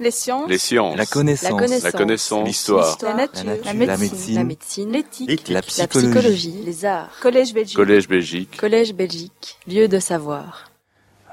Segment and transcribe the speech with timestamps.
[0.00, 0.48] Les sciences.
[0.48, 0.96] Les sciences.
[0.96, 1.82] La connaissance.
[1.84, 2.40] La connaissance.
[2.40, 2.44] La.
[2.46, 2.98] L'histoire.
[3.02, 3.44] La nature.
[3.44, 3.66] La nature.
[3.66, 3.96] La La
[4.44, 4.90] médecine.
[4.90, 4.98] La.
[4.98, 5.48] L'éthique.
[5.48, 6.62] La La psychologie.
[6.64, 7.10] Les arts.
[7.20, 7.76] Collège Belgique.
[7.76, 8.56] Collège Belgique.
[8.56, 9.58] Collège Belgique.
[9.68, 10.70] Lieu de savoir.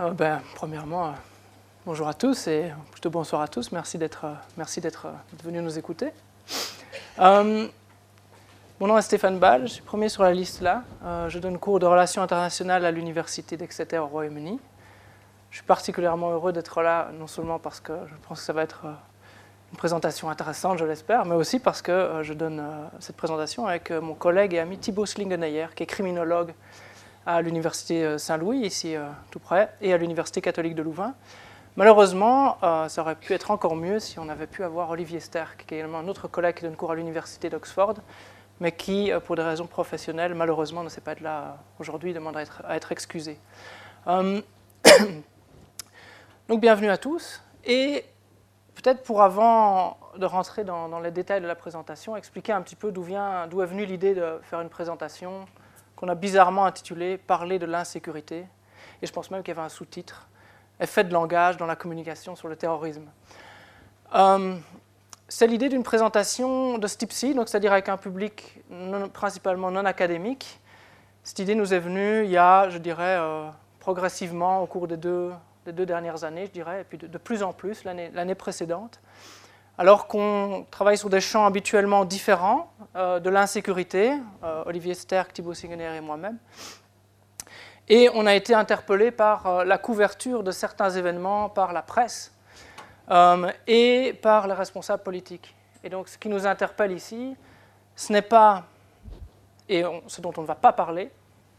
[0.02, 1.12] Euh, ben, premièrement, euh,
[1.86, 3.72] bonjour à tous et plutôt bonsoir à tous.
[3.72, 6.10] Merci d'être euh, merci d'être euh, venus nous écouter.
[8.80, 10.84] Mon nom est Stéphane Ball, je suis premier sur la liste là.
[11.04, 14.60] Euh, je donne cours de relations internationales à l'université d'Exeter au Royaume-Uni.
[15.50, 18.64] Je suis particulièrement heureux d'être là, non seulement parce que je pense que ça va
[18.64, 18.94] être euh,
[19.72, 23.66] une présentation intéressante, je l'espère, mais aussi parce que euh, je donne euh, cette présentation
[23.66, 26.54] avec mon collègue et ami Thibaut Slingeneyer, qui est criminologue
[27.26, 28.96] à l'université Saint-Louis, ici
[29.32, 31.14] tout près, et à l'université catholique de Louvain.
[31.76, 32.58] Malheureusement,
[32.88, 35.80] ça aurait pu être encore mieux si on avait pu avoir Olivier Sterck, qui est
[35.80, 37.96] également un autre collègue qui donne cours à l'université d'Oxford,
[38.62, 42.44] mais qui, pour des raisons professionnelles, malheureusement ne sait pas être là aujourd'hui, demande à
[42.78, 43.38] être, excusé.
[46.48, 48.06] Donc bienvenue à tous, et
[48.76, 52.92] peut-être pour avant de rentrer dans, les détails de la présentation, expliquer un petit peu
[52.92, 55.46] d'où est venue l'idée de faire une présentation
[55.98, 58.46] qu'on a bizarrement intitulée Parler de l'insécurité,
[59.02, 60.30] et je pense même qu'il y avait un sous-titre
[60.80, 63.08] Effet de langage dans la communication sur le terrorisme.
[64.16, 64.56] Euh,
[65.28, 68.62] c'est l'idée d'une présentation de ce type-ci, c'est-à-dire avec un public
[69.12, 70.62] principalement non académique.
[71.24, 73.50] Cette idée nous est venue il y a, je dirais, euh,
[73.80, 75.32] progressivement au cours des deux,
[75.68, 79.02] des deux dernières années, je dirais, et puis de, plus en plus l'année précédente.
[79.78, 85.54] Alors qu'on travaille sur des champs habituellement différents, euh, de l'insécurité, euh, Olivier Sterck, Thibaut
[85.54, 86.38] Singener et moi-même,
[87.90, 92.34] et on a été interpellé par euh, la couverture de certains événements par la presse
[93.68, 95.56] et par les responsables politiques.
[95.82, 97.38] Et donc ce qui nous interpelle ici,
[97.96, 98.66] ce n'est pas,
[99.70, 101.10] et ce dont on ne va pas parler,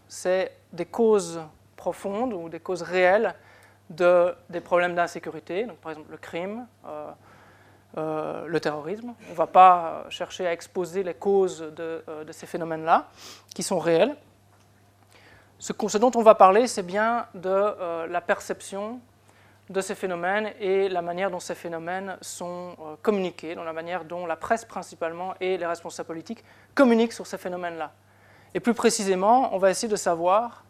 [0.09, 1.41] c'est des causes
[1.77, 3.34] profondes ou des causes réelles
[3.91, 7.11] de, des problèmes d'insécurité, donc par exemple le crime, euh,
[7.97, 9.14] euh, le terrorisme.
[9.28, 13.09] On ne va pas euh, chercher à exposer les causes de, ces phénomènes-là,
[13.55, 14.14] qui sont réels.
[15.59, 19.00] Ce, ce dont on va parler, c'est bien de la perception
[19.71, 24.25] de ces phénomènes et la manière dont ces phénomènes sont communiqués, dans la manière dont
[24.25, 26.44] la presse principalement et les responsables politiques
[26.75, 27.93] communiquent sur ces phénomènes-là.
[28.54, 30.65] Et plus précisément, on va essayer de savoir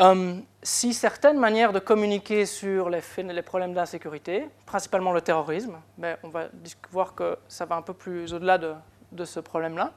[0.00, 3.02] euh, si certaines manières de communiquer sur les,
[3.42, 6.48] problèmes d'insécurité, principalement le terrorisme, mais on va
[6.90, 8.74] voir que ça va un peu plus au-delà de,
[9.12, 9.92] de ce problème-là,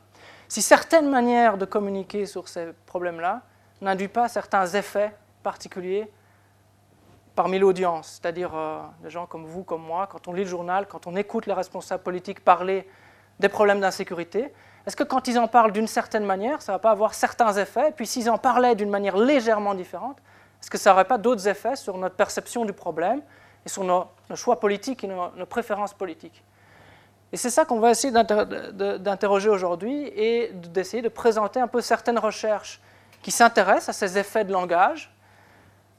[0.48, 3.42] si certaines manières de communiquer sur ces problèmes-là
[3.82, 5.14] n'induisent pas certains effets
[5.44, 6.10] particuliers
[7.36, 10.88] parmi l'audience, c'est-à-dire euh, des gens comme vous, comme moi, quand on lit le journal,
[10.88, 12.88] quand on écoute les responsables politiques parler
[13.40, 14.54] des problèmes d'insécurité,
[14.88, 17.54] est-ce que quand ils en parlent d'une certaine manière, ça ne va pas avoir certains
[17.54, 20.18] effets Et puis s'ils en parlaient d'une manière légèrement différente,
[20.62, 23.22] est-ce que ça n'aurait pas d'autres effets sur notre perception du problème
[23.66, 26.44] et sur nos, choix politiques et nos, préférences politiques?
[27.32, 32.20] Et c'est ça qu'on va essayer d'interroger aujourd'hui et d'essayer de présenter un peu certaines
[32.20, 32.82] recherches
[33.22, 35.14] qui s'intéressent à ces effets de langage,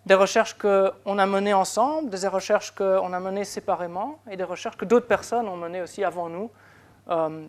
[0.05, 4.77] des recherches qu'on a menées ensemble, des recherches qu'on a menées séparément et des recherches
[4.77, 6.51] que d'autres personnes ont menées aussi avant nous.
[7.09, 7.47] Euh,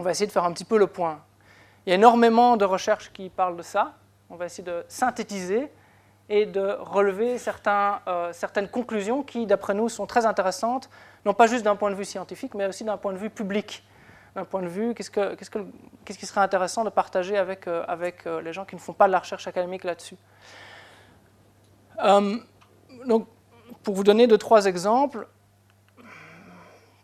[0.00, 1.20] on va essayer de faire un petit peu le point.
[1.84, 3.92] Il y a énormément de recherches qui parlent de ça.
[4.30, 5.70] On va essayer de synthétiser
[6.30, 10.88] et de relever euh, certaines conclusions qui, d'après nous, sont très intéressantes,
[11.26, 13.84] non pas juste d'un point de vue scientifique, mais aussi d'un point de vue public.
[14.34, 15.58] D'un point de vue, qu'est-ce, que, qu'est-ce, que,
[16.06, 17.84] qu'est-ce qui serait intéressant de partager avec, euh,
[18.26, 20.16] euh, les gens qui ne font pas de la recherche académique là-dessus.
[23.06, 23.26] Donc,
[23.82, 25.28] pour vous donner deux, trois exemples,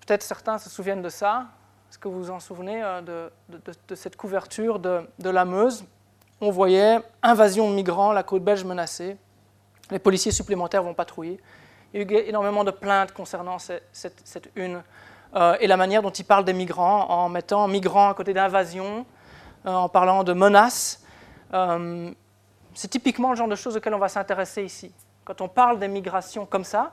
[0.06, 1.48] peut-être certains se souviennent de ça.
[1.96, 5.82] Est-ce que vous vous en souvenez euh, de, cette couverture de, la Meuse?
[6.42, 9.16] On voyait invasion de migrants, la côte belge menacée.
[9.90, 11.40] Les policiers supplémentaires vont patrouiller.
[11.94, 14.82] Il y a eu énormément de plaintes concernant ce- cette, une
[15.36, 19.06] euh, et la manière dont ils parlent des migrants en mettant migrants à côté d'invasion,
[19.64, 21.02] euh, en parlant de menaces.
[22.74, 24.92] C'est typiquement le genre de choses auxquelles on va s'intéresser ici.
[25.24, 26.92] Quand on parle des migrations comme ça,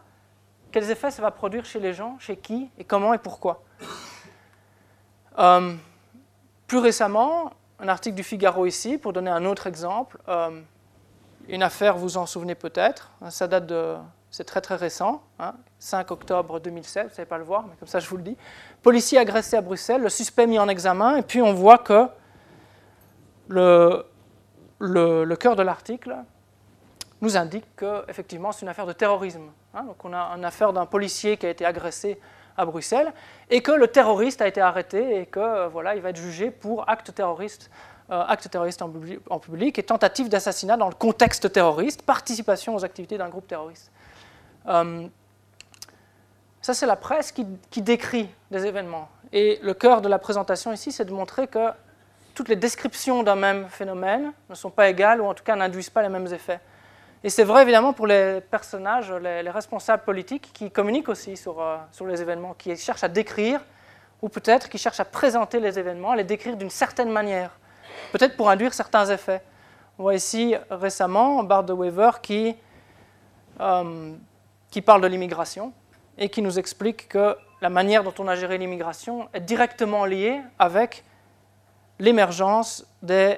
[0.71, 3.63] quels effets ça va produire chez les gens, chez qui, et comment et pourquoi?
[5.39, 5.73] Euh,
[6.67, 10.61] Plus récemment, un article du Figaro ici, pour donner un autre exemple, euh,
[11.49, 13.95] une affaire, vous en souvenez peut-être, hein, ça date de...
[14.31, 17.75] C'est très très récent, hein, 5 octobre 2007, vous ne savez pas le voir, mais
[17.77, 18.35] comme ça je vous le dis.
[18.81, 22.07] Policier agressé à Bruxelles, le suspect mis en examen, et puis on voit que
[23.47, 24.03] le,
[24.79, 26.15] le, cœur de l'article
[27.21, 29.51] nous indique qu'effectivement c'est une affaire de terrorisme.
[29.75, 29.83] hein.
[29.83, 32.19] donc on a une affaire d'un policier qui a été agressé
[32.57, 33.11] à Bruxelles
[33.49, 36.51] et que le terroriste a été arrêté et que euh, voilà, il va être jugé
[36.51, 37.69] pour acte terroriste,
[38.11, 42.75] euh, acte terroriste en, publi- en public et tentative d'assassinat dans le contexte terroriste, participation
[42.75, 43.91] aux activités d'un groupe terroriste.
[44.67, 45.07] Euh,
[46.61, 49.09] Ça, c'est la presse qui, qui décrit des événements.
[49.33, 51.71] Et le cœur de la présentation ici, c'est de montrer que
[52.35, 55.89] toutes les descriptions d'un même phénomène ne sont pas égales ou en tout cas n'induisent
[55.89, 56.61] pas les mêmes effets.
[57.25, 61.77] Et c'est vrai évidemment pour les personnages, les, responsables politiques qui communiquent aussi sur, euh,
[61.91, 63.61] sur, les événements, qui cherchent à décrire
[64.21, 67.51] ou peut-être qui cherchent à présenter les événements, à les décrire d'une certaine manière,
[68.11, 69.41] peut-être pour induire certains effets.
[69.97, 72.11] On voit ici récemment Bart de Weaver
[73.61, 74.13] euh,
[74.69, 75.71] qui parle de l'immigration
[76.17, 80.41] et qui nous explique que la manière dont on a géré l'immigration est directement liée
[80.59, 81.05] avec
[81.99, 83.37] l'émergence des,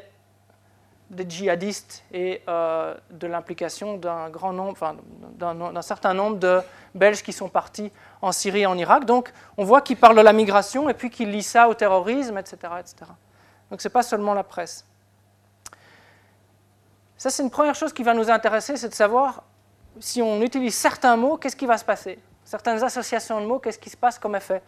[1.09, 4.95] des, djihadistes et euh, de l'implication d'un grand nombre, enfin,
[5.37, 6.61] d'un certain nombre de
[6.93, 7.91] Belges qui sont partis
[8.21, 9.05] en Syrie et en Irak.
[9.05, 12.37] Donc, on voit qu'il parle de la migration et puis qu'il lie ça au terrorisme,
[12.37, 12.95] etc., etc.
[13.69, 14.85] Donc, ce n'est pas seulement la presse.
[17.17, 19.43] Ça, c'est une première chose qui va nous intéresser, c'est de savoir
[19.99, 22.19] si on utilise certains mots, qu'est-ce qui va se passer?
[22.43, 24.61] Certaines associations de mots, qu'est-ce qui se passe comme effet?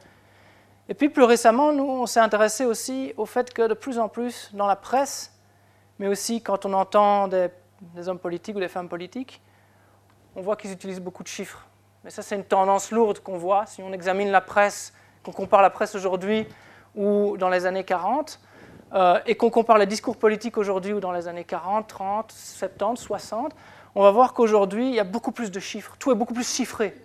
[0.89, 4.07] Et puis plus récemment, nous, on s'est intéressé aussi au fait que de plus en
[4.07, 5.33] plus dans la presse,
[5.99, 7.49] mais aussi quand on entend des,
[8.07, 9.41] hommes politiques ou des femmes politiques,
[10.35, 11.65] on voit qu'ils utilisent beaucoup de chiffres.
[12.03, 15.61] Mais ça, c'est une tendance lourde qu'on voit si on examine la presse, qu'on compare
[15.61, 16.47] la presse aujourd'hui
[16.95, 18.39] ou dans les années 40,
[18.93, 23.01] euh, et qu'on compare les discours politiques aujourd'hui ou dans les années 40, 30, 70,
[23.01, 23.53] 60,
[23.95, 25.95] on va voir qu'aujourd'hui, il y a beaucoup plus de chiffres.
[25.99, 26.95] Tout est beaucoup plus chiffré.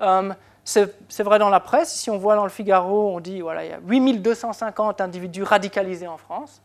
[0.00, 0.32] Euh,
[0.64, 1.92] c'est vrai dans la presse.
[1.92, 6.06] Si on voit dans le Figaro, on dit voilà, il y a 8250 individus radicalisés
[6.06, 6.62] en France.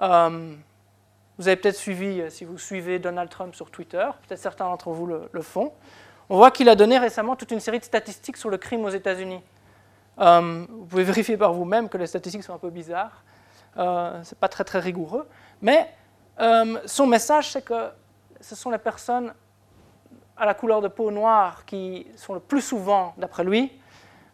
[0.00, 0.54] Euh,
[1.40, 4.90] vous avez peut-être suivi, euh, si vous suivez Donald Trump sur Twitter, peut-être certains d'entre
[4.90, 5.72] vous le, font.
[6.28, 8.90] On voit qu'il a donné récemment toute une série de statistiques sur le crime aux
[8.90, 9.40] États-Unis.
[10.18, 13.24] Euh, vous pouvez vérifier par vous-même que les statistiques sont un peu bizarres.
[13.78, 15.26] Euh, Ce n'est pas très très rigoureux.
[15.62, 15.94] Mais
[16.84, 17.88] son message, c'est que
[18.40, 19.32] ce sont les personnes
[20.36, 23.72] à la couleur de peau noire qui sont le plus souvent, d'après lui,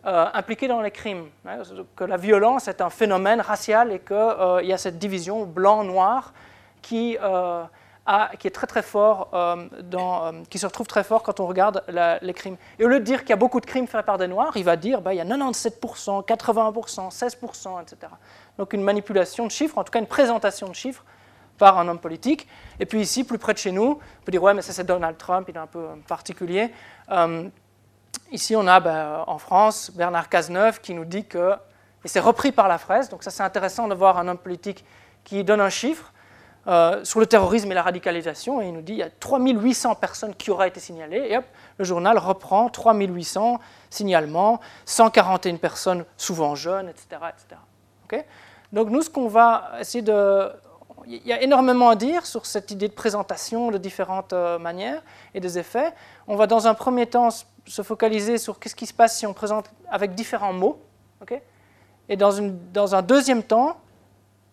[0.06, 1.26] euh, impliqués dans les crimes.
[1.48, 1.62] Hein,
[1.96, 6.32] que la violence est un phénomène racial et qu'il euh, y a cette division blanc-noir
[6.80, 7.64] qui, euh,
[8.44, 9.30] est très très fort,
[9.82, 11.82] dans, qui se retrouve très fort quand on regarde
[12.22, 12.56] les crimes.
[12.78, 14.56] Et au lieu de dire qu'il y a beaucoup de crimes faits par des noirs,
[14.56, 18.12] il va dire bah, il y a 97%, 80%, 16%, etc.
[18.58, 21.04] Donc une manipulation de chiffres, en tout cas une présentation de chiffres
[21.58, 22.46] par un homme politique.
[22.78, 24.84] Et puis ici, plus près de chez nous, on peut dire, ouais, mais ça c'est
[24.84, 26.70] Donald Trump, il est un peu particulier.
[28.32, 31.52] Ici, on a ben, en France Bernard Cazeneuve qui nous dit que,
[32.04, 34.84] et c'est repris par la presse, donc ça c'est intéressant de voir un homme politique
[35.22, 36.12] qui donne un chiffre
[36.66, 39.94] euh, sur le terrorisme et la radicalisation, et il nous dit il y a 3800
[39.94, 41.44] personnes qui auraient été signalées, et hop,
[41.78, 47.06] le journal reprend 3800 signalements, 141 personnes souvent jeunes, etc.
[48.08, 48.24] etc.
[48.72, 50.50] donc nous, ce qu'on va essayer de
[51.08, 55.02] il y a énormément à dire sur cette idée de présentation de différentes euh, manières
[55.34, 55.92] et des effets.
[56.26, 57.28] On va dans un premier temps
[57.66, 60.80] se focaliser sur qu'est-ce qui se passe si on présente avec différents mots.
[62.08, 63.80] et dans, une, dans, un deuxième temps,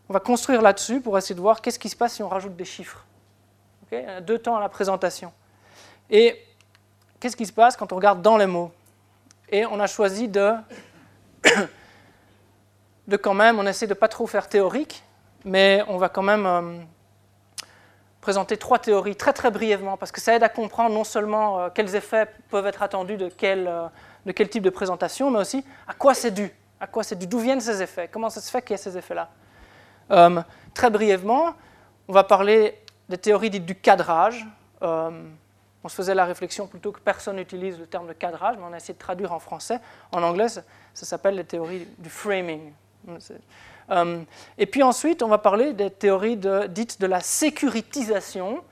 [0.10, 2.56] on va construire là-dessus pour essayer de voir qu'est-ce qui se passe si on rajoute
[2.56, 3.06] des chiffres.
[4.21, 5.31] deux temps à la présentation.
[6.10, 6.44] Et
[7.19, 8.71] qu'est-ce qui se passe quand on regarde dans les mots?
[9.50, 10.54] Et on a choisi de,
[13.07, 15.04] de quand même, on essaie de ne pas trop faire théorique,
[15.45, 16.83] mais on va quand même euh,
[18.24, 21.70] présenter trois théories très très brièvement, parce que ça aide à comprendre non seulement euh,
[21.70, 23.88] quels effets peuvent être attendus de quel, euh,
[24.25, 26.50] de quel type de présentation, mais aussi à quoi c'est dû,
[26.80, 28.77] à quoi c'est dû, d'où viennent ces effets, comment ça se fait qu'il y ait
[28.77, 29.30] ces effets-là.
[30.74, 31.53] très brièvement,
[32.08, 34.46] on va parler des théories dites du cadrage.
[34.82, 38.72] on se faisait la réflexion plutôt que personne n'utilise le terme de cadrage, mais on
[38.72, 39.82] a essayé de traduire en français.
[40.13, 40.63] En anglais, ça,
[40.94, 42.72] s'appelle les théories du framing.
[43.10, 43.18] Euh,
[43.90, 46.38] et puis ensuite, on va parler des théories
[46.70, 48.63] dites de la sécurisation,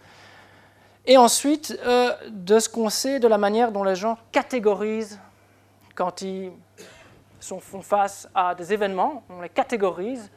[1.06, 5.20] et ensuite euh, de ce qu'on sait de la manière dont les gens catégorisent
[5.96, 6.51] quand ils
[7.39, 10.30] font face à des événements, on les catégorise.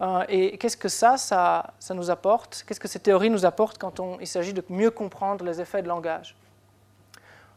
[0.00, 2.64] Euh, et qu'est-ce que ça, ça nous apporte?
[2.66, 5.88] Qu'est-ce que ces théories nous apportent quand il s'agit de mieux comprendre les effets de
[5.88, 6.36] langage?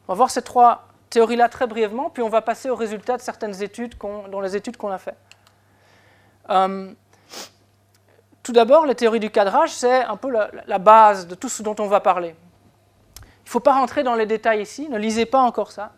[0.08, 3.22] On va voir ces trois théories-là très brièvement, puis on va passer aux résultats de
[3.22, 5.18] certaines études, dont les études qu'on a faites.
[6.50, 6.94] Euh,
[8.44, 11.76] tout d'abord, les théories du cadrage, c'est un peu la, base de tout ce dont
[11.80, 12.34] on va parler.
[13.20, 15.92] Il ne faut pas rentrer dans les détails ici, ne lisez pas encore ça.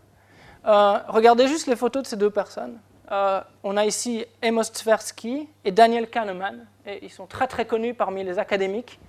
[0.65, 2.79] Euh, regardez juste les photos de ces deux personnes.
[3.11, 7.93] Euh, on a ici Amos Tversky et Daniel Kahneman, et ils sont très très connus
[7.93, 8.99] parmi les académiques,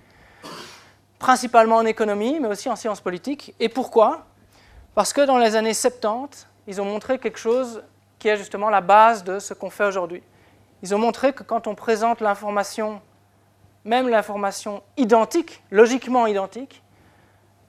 [1.19, 3.55] principalement en économie, mais aussi en sciences politiques.
[3.59, 4.25] Et pourquoi?
[4.93, 7.83] Parce que dans les années 70, ils ont montré quelque chose
[8.19, 10.21] qui est justement la base de ce qu'on fait aujourd'hui.
[10.83, 13.01] Ils ont montré que quand on présente l'information,
[13.85, 16.83] même l'information identique, logiquement identique,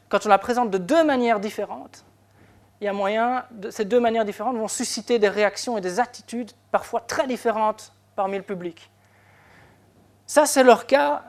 [0.09, 2.05] quand on la présente de deux manières différentes,
[2.81, 6.01] il y a moyen, de, ces deux manières différentes vont susciter des réactions et des
[6.01, 8.91] attitudes parfois très différentes parmi le public.
[10.27, 11.23] Ça, c'est leur cas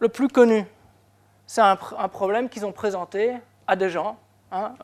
[0.00, 0.66] le plus connu.
[1.46, 4.16] C'est un, problème qu'ils ont présenté à des gens.
[4.50, 4.74] Hein,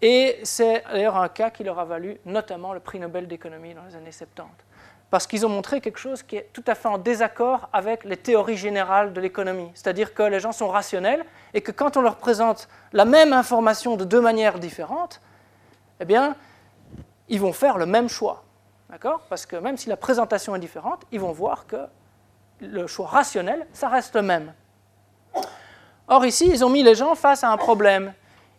[0.00, 3.84] et c'est d'ailleurs un cas qui leur a valu notamment le prix Nobel d'économie dans
[3.84, 4.46] les années 70
[5.14, 8.16] parce qu'ils ont montré quelque chose qui est tout à fait en désaccord avec les
[8.16, 9.70] théories générales de l'économie.
[9.74, 13.94] C'est-à-dire que les gens sont rationnels et que quand on leur présente la même information
[13.94, 15.20] de deux manières différentes,
[16.00, 16.34] eh bien,
[17.28, 18.42] ils vont faire le même choix.
[18.90, 19.20] D'accord?
[19.28, 21.86] Parce que même si la présentation est différente, ils vont voir que
[22.58, 24.52] le choix rationnel, ça reste le même.
[26.08, 28.14] Or ici, ils ont mis les gens face à un problème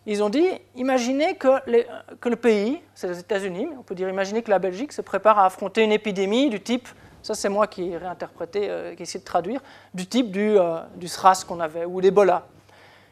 [0.06, 0.46] ils ont dit,
[0.76, 5.02] imaginez que, le pays, c'est les États-Unis, on peut dire imaginez que la Belgique se
[5.02, 6.88] prépare à affronter une épidémie du type,
[7.22, 9.60] ça c'est moi qui ai réinterprété, euh, qui ai essayé de traduire,
[9.94, 12.46] du type du, euh, du SRAS qu'on avait, ou l'Ebola.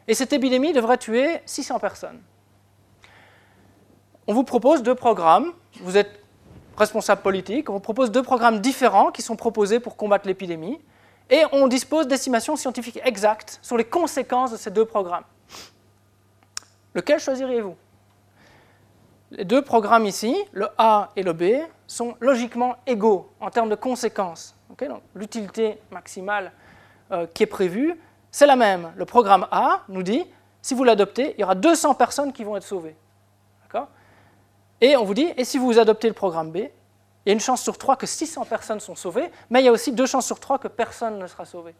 [0.07, 2.21] Et cette épidémie devrait tuer 600 personnes.
[4.27, 6.23] On vous propose deux programmes, vous êtes
[6.77, 10.79] responsable politique, on vous propose deux programmes différents qui sont proposés pour combattre l'épidémie,
[11.29, 15.25] et on dispose d'estimations scientifiques exactes sur les conséquences de ces deux programmes.
[16.95, 17.75] Lequel choisiriez-vous?
[19.31, 21.43] Les deux programmes ici, le A et le B,
[21.85, 24.55] sont logiquement égaux en termes de conséquences.
[25.13, 26.51] L'utilité maximale
[27.11, 27.99] euh, qui est prévue,
[28.31, 28.91] c'est la même.
[28.95, 30.25] Le programme A nous dit,
[30.61, 32.95] si vous l'adoptez, il y aura 200 personnes qui vont être sauvées.
[34.81, 36.69] Et on vous dit, et si vous adoptez le programme B, il
[37.27, 39.71] y a une chance sur trois que 600 personnes sont sauvées, mais il y a
[39.71, 41.73] aussi deux chances sur trois que personne ne sera sauvé.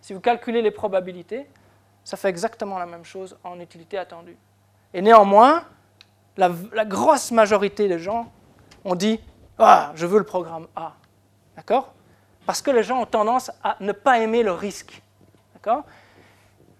[0.00, 1.46] Si vous calculez les probabilités,
[2.04, 4.36] ça fait exactement la même chose en utilité attendue.
[4.94, 5.64] Et néanmoins,
[6.36, 8.30] la, grosse majorité des gens
[8.84, 9.20] ont dit
[9.58, 10.94] Ah, je veux le programme A.
[11.56, 11.92] D'accord?
[12.46, 15.02] Parce que les gens ont tendance à ne pas aimer le risque.
[15.54, 15.84] D'accord?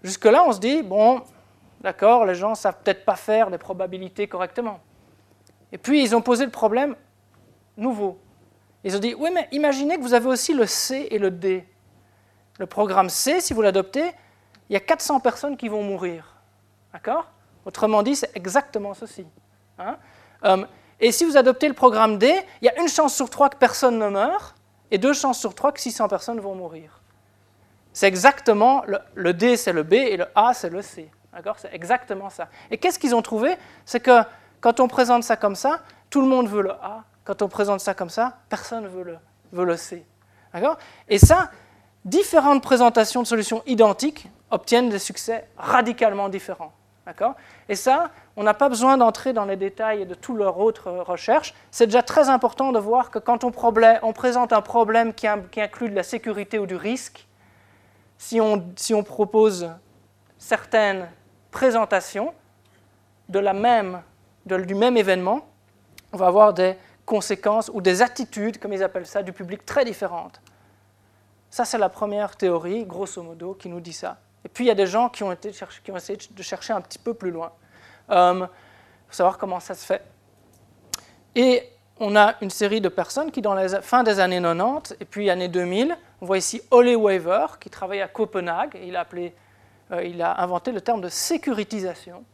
[0.02, 1.22] Jusque-là, on se dit Bon,
[1.80, 4.80] d'accord, les gens ne savent peut-être pas faire des probabilités correctement.
[5.72, 6.96] Et puis, ils ont posé le problème
[7.76, 8.18] nouveau.
[8.84, 11.66] Ils ont dit Oui, mais imaginez que vous avez aussi le C et le D.
[12.58, 14.10] Le programme C, si vous l'adoptez,
[14.68, 16.34] il y a 400 personnes qui vont mourir.
[16.92, 17.26] D'accord?
[17.68, 19.26] Autrement dit, c'est exactement ceci.
[19.78, 19.98] Hein.
[20.44, 20.64] Euh,
[21.00, 23.58] et si vous adoptez le programme D, il y a une chance sur trois que
[23.58, 24.54] personne ne meurt
[24.90, 27.02] et deux chances sur trois que 600 personnes vont mourir.
[27.92, 28.84] C'est exactement,
[29.14, 31.10] le, D c'est le B et le A c'est le C.
[31.58, 32.48] C'est exactement ça.
[32.70, 33.54] Et qu'est-ce qu'ils ont trouvé?
[33.84, 34.22] C'est que
[34.62, 37.04] quand on présente ça comme ça, tout le monde veut le A.
[37.22, 39.18] Quand on présente ça comme ça, personne ne veut le,
[39.52, 40.06] veut le C.
[41.06, 41.50] Et ça,
[42.06, 46.72] différentes présentations de solutions identiques obtiennent des succès radicalement différents.
[47.68, 51.54] Et ça, on n'a pas besoin d'entrer dans les détails de toutes leurs autres recherches.
[51.70, 55.94] C'est déjà très important de voir que quand on, présente un problème qui, inclut de
[55.94, 57.26] la sécurité ou du risque,
[58.16, 59.70] si on, propose
[60.38, 61.08] certaines
[61.50, 62.34] présentations
[63.28, 64.02] de la même,
[64.46, 65.46] du même événement,
[66.12, 69.84] on va avoir des conséquences ou des attitudes, comme ils appellent ça, du public très
[69.84, 70.40] différentes.
[71.50, 74.18] Ça, c'est la première théorie, grosso modo, qui nous dit ça.
[74.44, 77.14] Et puis il y a des gens qui ont, essayé de chercher un petit peu
[77.14, 77.52] plus loin,
[78.10, 78.46] euh,
[79.06, 80.02] pour savoir comment ça se fait.
[81.34, 81.68] Et
[82.00, 85.30] on a une série de personnes qui, dans la fin des années 90 et puis
[85.30, 89.34] années 2000, on voit ici Ole Weaver, qui travaille à Copenhague, il a, appelé,
[89.92, 92.24] euh, il a inventé le terme de sécurisation.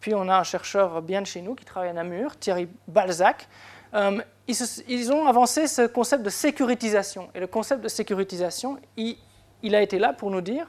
[0.00, 3.48] Puis on a un chercheur bien de chez nous qui travaille à Namur, Thierry Balzac.
[3.94, 7.28] Euh, ils, ont avancé ce concept de sécurisation.
[7.34, 9.16] Et le concept de sécurisation, il,
[9.62, 10.68] il a été là pour nous dire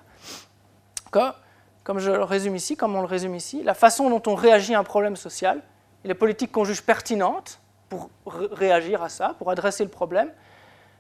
[1.12, 4.76] comme je le résume ici, comme on le résume ici, la façon dont on réagit
[4.76, 5.62] à un problème social
[6.04, 7.60] et les politiques qu'on juge pertinentes
[7.90, 8.10] pour
[8.52, 10.32] réagir à ça, pour adresser le problème,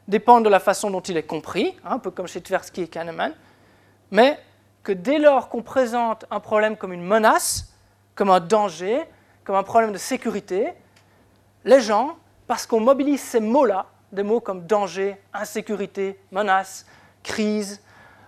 [0.07, 2.87] dépendent de la façon dont il est compris, hein, un peu comme chez Tversky et
[2.87, 3.33] Kahneman,
[4.11, 4.39] mais
[4.83, 7.73] que dès lors qu'on présente un problème comme une menace,
[8.15, 9.03] comme un danger,
[9.43, 10.73] comme un problème de sécurité,
[11.65, 12.15] les gens,
[12.47, 16.85] parce qu'on mobilise ces mots-là, des mots comme danger, insécurité, menace,
[17.23, 17.81] crise,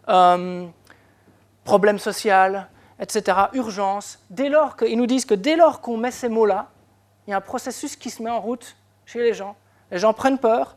[0.10, 0.68] euh,
[1.70, 2.68] problème social,
[3.00, 6.70] etc., urgence, dès lors qu'ils nous disent que dès lors qu'on met ces mots-là,
[7.28, 9.56] il y a un processus qui se met en route chez les gens.
[9.92, 10.76] Les gens prennent peur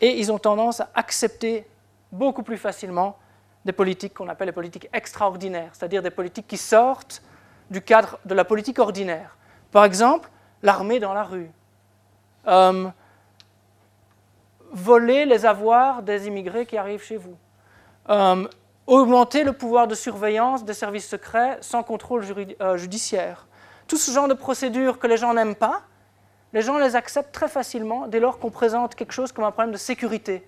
[0.00, 1.64] et ils ont tendance à accepter
[2.10, 3.16] beaucoup plus facilement
[3.64, 7.22] des politiques qu'on appelle les politiques extraordinaires, c'est-à-dire des politiques qui sortent
[7.70, 9.36] du cadre de la politique ordinaire.
[9.70, 10.28] Par exemple,
[10.60, 11.52] l'armée dans la rue.
[12.48, 12.88] Euh,
[14.72, 17.36] voler les avoirs des immigrés qui arrivent chez vous.
[18.08, 18.48] Euh,
[18.86, 22.24] augmenter le pouvoir de surveillance des services secrets sans contrôle
[22.60, 23.46] euh, judiciaire.
[23.86, 25.82] Tout ce genre de procédures que les gens n'aiment pas,
[26.52, 29.72] les gens les acceptent très facilement dès lors qu'on présente quelque chose comme un problème
[29.72, 30.46] de sécurité.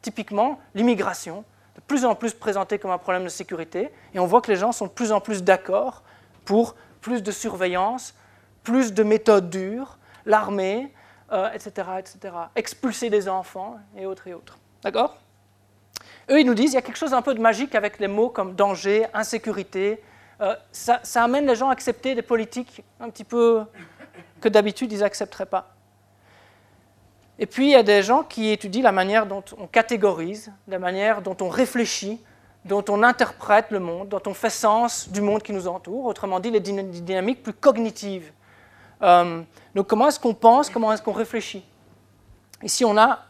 [0.00, 4.40] Typiquement, l'immigration, de plus en plus présentée comme un problème de sécurité, et on voit
[4.40, 6.02] que les gens sont de plus en plus d'accord
[6.44, 8.14] pour plus de surveillance,
[8.62, 10.92] plus de méthodes dures, l'armée,
[11.54, 14.58] etc., etc., expulser des enfants et autres et autres.
[14.82, 15.16] D'accord?
[16.30, 18.08] Eux, ils nous disent, il y a quelque chose un peu de magique avec les
[18.08, 20.02] mots comme danger, insécurité.
[20.70, 23.64] ça, ça amène les gens à accepter des politiques un petit peu
[24.42, 25.74] que d'habitude ils n'accepteraient pas.
[27.38, 30.78] Et puis il y a des gens qui étudient la manière dont on catégorise, la
[30.78, 32.20] manière dont on réfléchit,
[32.66, 36.38] dont on interprète le monde, dont on fait sens du monde qui nous entoure, autrement
[36.38, 38.30] dit les dynamiques plus cognitives.
[39.02, 39.42] Euh,
[39.74, 41.64] donc comment est-ce qu'on pense, comment est-ce qu'on réfléchit?
[42.62, 43.20] Ici on a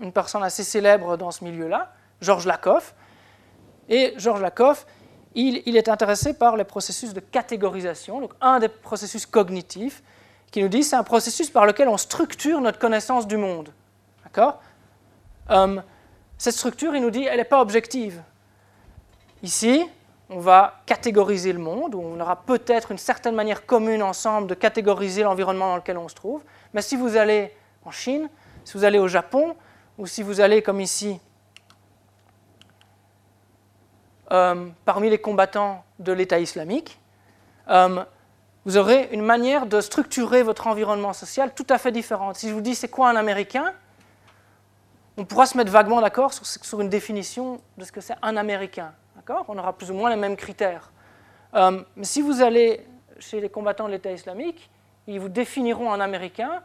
[0.00, 2.94] une personne assez célèbre dans ce milieu-là, Georges Lakoff.
[3.88, 4.86] Et Georges Lakoff,
[5.34, 10.02] il, est intéressé par les processus de catégorisation, donc un des processus cognitifs,
[10.50, 13.70] qui nous dit c'est un processus par lequel on structure notre connaissance du monde.
[14.22, 14.60] D'accord?
[15.50, 15.80] Euh,
[16.38, 18.22] Cette structure, il nous dit, elle n'est pas objective.
[19.42, 19.84] Ici,
[20.30, 25.22] on va catégoriser le monde, on aura peut-être une certaine manière commune ensemble de catégoriser
[25.22, 26.42] l'environnement dans lequel on se trouve.
[26.72, 27.52] Mais si vous allez
[27.84, 28.28] en Chine,
[28.64, 29.54] si vous allez au Japon,
[29.98, 31.20] ou si vous allez comme ici,
[34.32, 36.98] euh, parmi les combattants de l'État islamique,
[37.68, 38.02] euh,
[38.64, 42.36] vous aurez une manière de structurer votre environnement social tout à fait différente.
[42.36, 43.74] Si je vous dis c'est quoi un Américain,
[45.18, 48.92] on pourra se mettre vaguement d'accord sur, une définition de ce que c'est un Américain.
[49.48, 50.90] On aura plus ou moins les mêmes critères.
[51.54, 52.86] Euh, mais si vous allez
[53.18, 54.70] chez les combattants de l'État islamique,
[55.06, 56.62] ils vous définiront un Américain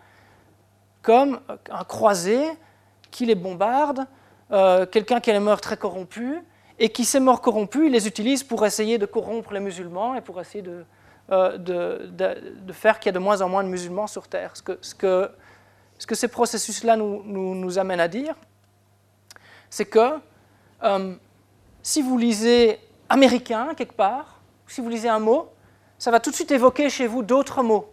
[1.02, 1.40] comme
[1.70, 2.42] un croisé
[3.12, 4.06] qui les bombarde,
[4.92, 6.42] quelqu'un qui a les mœurs très corrompues,
[6.80, 10.22] et qui, ces morts corrompus, il les utilise pour essayer de corrompre les musulmans et
[10.22, 10.86] pour essayer de,
[11.30, 14.56] euh, de, faire qu'il y a de moins en moins de musulmans sur Terre.
[14.56, 15.30] Ce que, ce que,
[15.98, 18.34] ce que ces processus-là nous, nous, amènent à dire,
[19.70, 20.20] c'est que
[20.84, 21.16] euh,
[21.84, 25.50] si vous lisez américain quelque part, si vous lisez un mot,
[25.98, 27.92] ça va tout de suite évoquer chez vous d'autres mots.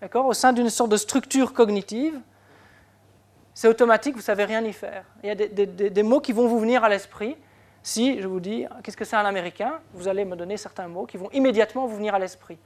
[0.00, 0.26] D'accord?
[0.26, 2.20] Au sein d'une sorte de structure cognitive,
[3.54, 5.04] c'est automatique, vous ne savez rien y faire.
[5.24, 7.36] Il y a des, des, des mots qui vont vous venir à l'esprit.
[7.82, 11.06] Si je vous dis qu'est-ce que c'est un américain, vous allez me donner certains mots
[11.06, 12.58] qui vont immédiatement vous venir à l'esprit.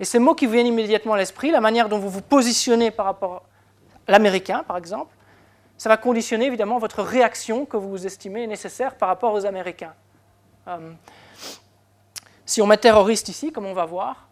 [0.00, 3.06] Et ces mots qui viennent immédiatement à l'esprit, la manière dont vous vous positionnez par
[3.06, 3.42] rapport
[4.08, 5.14] à l'américain, par exemple,
[5.76, 9.94] ça va conditionner évidemment votre réaction que vous estimez nécessaire par rapport aux Américains.
[10.68, 10.92] Euh,
[12.46, 14.28] si on met terroriste ici, comme on va voir,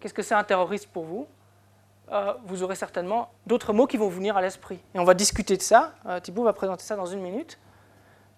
[0.00, 1.26] qu'est-ce que c'est un terroriste pour vous?
[2.10, 4.80] Euh, Vous aurez certainement d'autres mots qui vont vous venir à l'esprit.
[4.94, 5.94] Et on va discuter de ça.
[6.06, 7.58] Euh, Thibault va présenter ça dans une minute.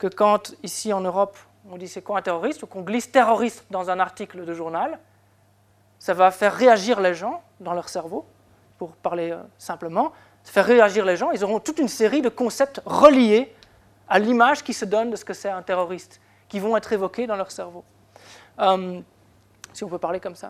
[0.00, 1.36] Que quand, ici en Europe,
[1.70, 4.98] on dit c'est quoi un terroriste, ou qu'on glisse terroriste dans un article de journal,
[5.98, 8.24] ça va faire réagir les gens dans leur cerveau,
[8.78, 11.32] pour parler euh, simplement, faire réagir les gens.
[11.32, 13.54] Ils auront toute une série de concepts reliés
[14.08, 17.26] à l'image qui se donne de ce que c'est un terroriste, qui vont être évoqués
[17.26, 17.84] dans leur cerveau.
[18.58, 19.02] Euh,
[19.74, 20.48] si on peut parler comme ça.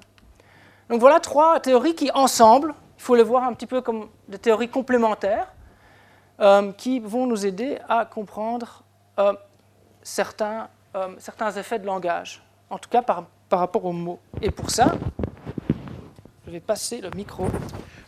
[0.89, 4.39] Donc voilà trois théories qui, ensemble, il faut les voir un petit peu comme des
[4.39, 5.53] théories complémentaires,
[6.39, 8.85] euh, qui vont nous aider à comprendre
[10.03, 10.69] certains,
[11.19, 14.21] certains effets de langage, en tout cas par, par rapport aux mots.
[14.41, 14.95] Et pour ça,
[16.47, 17.47] je vais passer le micro.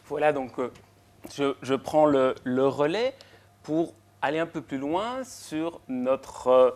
[0.06, 0.72] Voilà, donc euh,
[1.30, 2.34] je, prends le,
[2.66, 3.14] relais
[3.62, 6.70] pour aller un peu plus loin sur notre euh,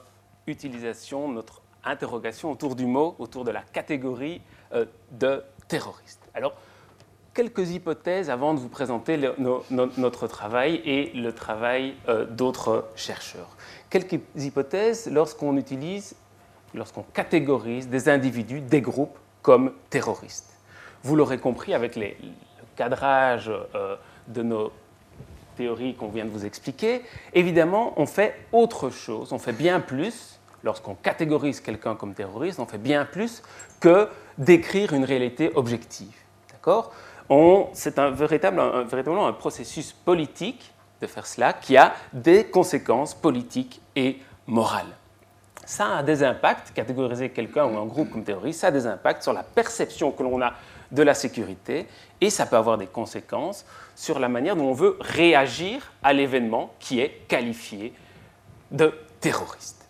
[0.47, 6.29] utilisation, notre interrogation autour du mot, autour de la catégorie euh, de terroriste.
[6.35, 6.55] Alors,
[7.37, 9.21] quelques hypothèses avant de vous présenter
[9.79, 11.95] notre travail et le travail
[12.31, 13.57] d'autres chercheurs.
[13.91, 16.17] Quelques hypothèses lorsqu'on utilise,
[16.75, 20.51] lorsqu'on catégorise des individus, des groupes comme terroristes.
[21.03, 22.09] Vous l'aurez compris avec le
[22.75, 23.97] cadrage euh,
[24.29, 24.73] de nos
[25.57, 30.41] théories qu'on vient de vous expliquer, évidemment, on fait autre chose, on fait bien plus,
[30.65, 33.43] lorsqu'on catégorise quelqu'un comme terroriste, on fait bien plus
[33.79, 36.15] que décrire une réalité objective.
[36.51, 36.93] D'accord?
[37.73, 43.15] C'est un, véritable, un, véritablement un processus politique de faire cela qui a des conséquences
[43.15, 44.97] politiques et morales.
[45.65, 49.25] Ça a des impacts, catégoriser quelqu'un ou un groupe comme terroriste, ça a des impacts
[49.25, 50.53] sur la perception que l'on a
[50.93, 51.89] de la sécurité
[52.21, 56.73] et ça peut avoir des conséquences sur la manière dont on veut réagir à l'événement
[56.79, 57.93] qui est qualifié
[58.71, 59.89] de terroriste.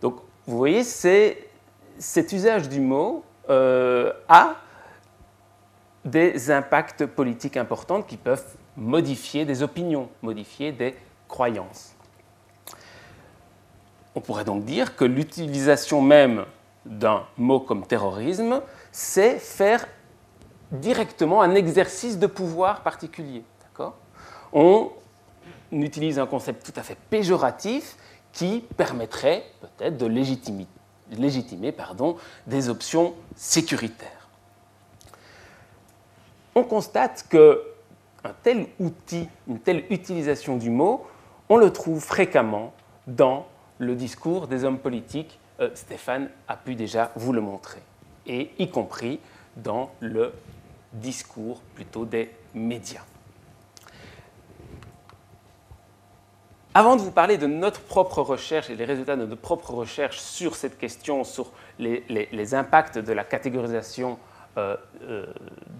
[0.00, 4.54] Donc, vous voyez, cet usage du mot euh, a
[6.10, 10.94] des impacts politiques importants qui peuvent modifier des opinions, modifier des
[11.26, 11.94] croyances.
[14.14, 16.44] On pourrait donc dire que l'utilisation même
[16.86, 19.86] d'un mot comme terrorisme c'est faire
[20.72, 23.42] directement un exercice de pouvoir particulier.
[24.52, 24.90] On
[25.70, 27.96] utilise un concept tout à fait péjoratif
[28.32, 30.66] qui permettrait peut-être de légitimer,
[31.10, 32.16] légitimer pardon,
[32.46, 34.17] des options sécuritaires.
[36.58, 37.62] On constate que
[38.24, 41.06] un tel outil, une telle utilisation du mot,
[41.48, 42.74] on le trouve fréquemment
[43.06, 43.46] dans
[43.78, 45.38] le discours des hommes politiques.
[45.60, 47.80] Euh, Stéphane a pu déjà vous le montrer,
[48.26, 49.20] et y compris
[49.56, 50.32] dans le
[50.92, 53.04] discours plutôt des médias.
[56.74, 60.18] Avant de vous parler de notre propre recherche et des résultats de notre propre recherche
[60.18, 64.18] sur cette question, sur les, impacts de la catégorisation
[64.56, 65.26] euh, euh,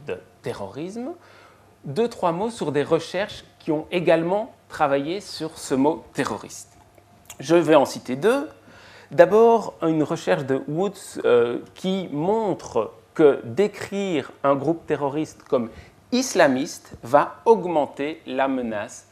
[0.06, 1.10] de terrorisme,
[1.84, 6.70] deux, trois mots sur des recherches qui ont également travaillé sur ce mot terroriste.
[7.38, 8.48] Je vais en citer deux.
[9.10, 15.68] D'abord, une recherche de Woods euh, qui montre que décrire un groupe terroriste comme
[16.12, 19.06] islamiste va augmenter la menace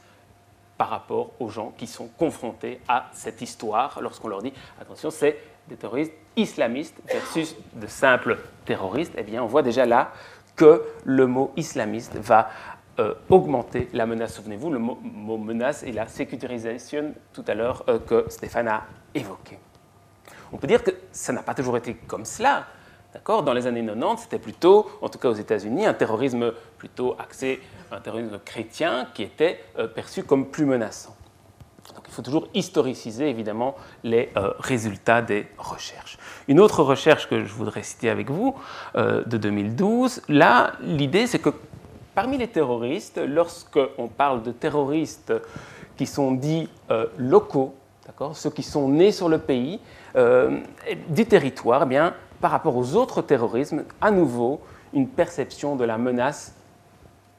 [0.78, 5.38] par rapport aux gens qui sont confrontés à cette histoire lorsqu'on leur dit attention, c'est
[5.68, 9.12] des terroristes islamistes versus de simples terroristes.
[9.16, 10.12] Eh bien, on voit déjà là
[10.56, 12.48] que le mot islamiste va
[12.98, 14.34] euh, augmenter la menace.
[14.34, 19.58] Souvenez-vous, le mot, menace et la sécurisation tout à l'heure euh, que Stéphane a évoqué.
[20.52, 22.66] On peut dire que ça n'a pas toujours été comme cela.
[23.12, 23.42] D'accord?
[23.42, 27.60] Dans les années 90, c'était plutôt, en tout cas aux États-Unis, un terrorisme plutôt axé,
[27.92, 31.14] un terrorisme chrétien qui était euh, perçu comme plus menaçant.
[32.08, 36.18] Il faut toujours historiciser évidemment les résultats des recherches.
[36.48, 38.54] Une autre recherche que je voudrais citer avec vous,
[38.94, 41.50] de 2012, là, l'idée c'est que
[42.16, 45.34] Parmi les terroristes, lorsqu'on parle de terroristes
[45.98, 47.74] qui sont dits euh, locaux,
[48.32, 49.80] ceux qui sont nés sur le pays,
[50.16, 50.60] euh,
[51.10, 54.62] du territoire, eh bien, par rapport aux autres terrorismes, à nouveau,
[54.94, 56.54] une perception de la menace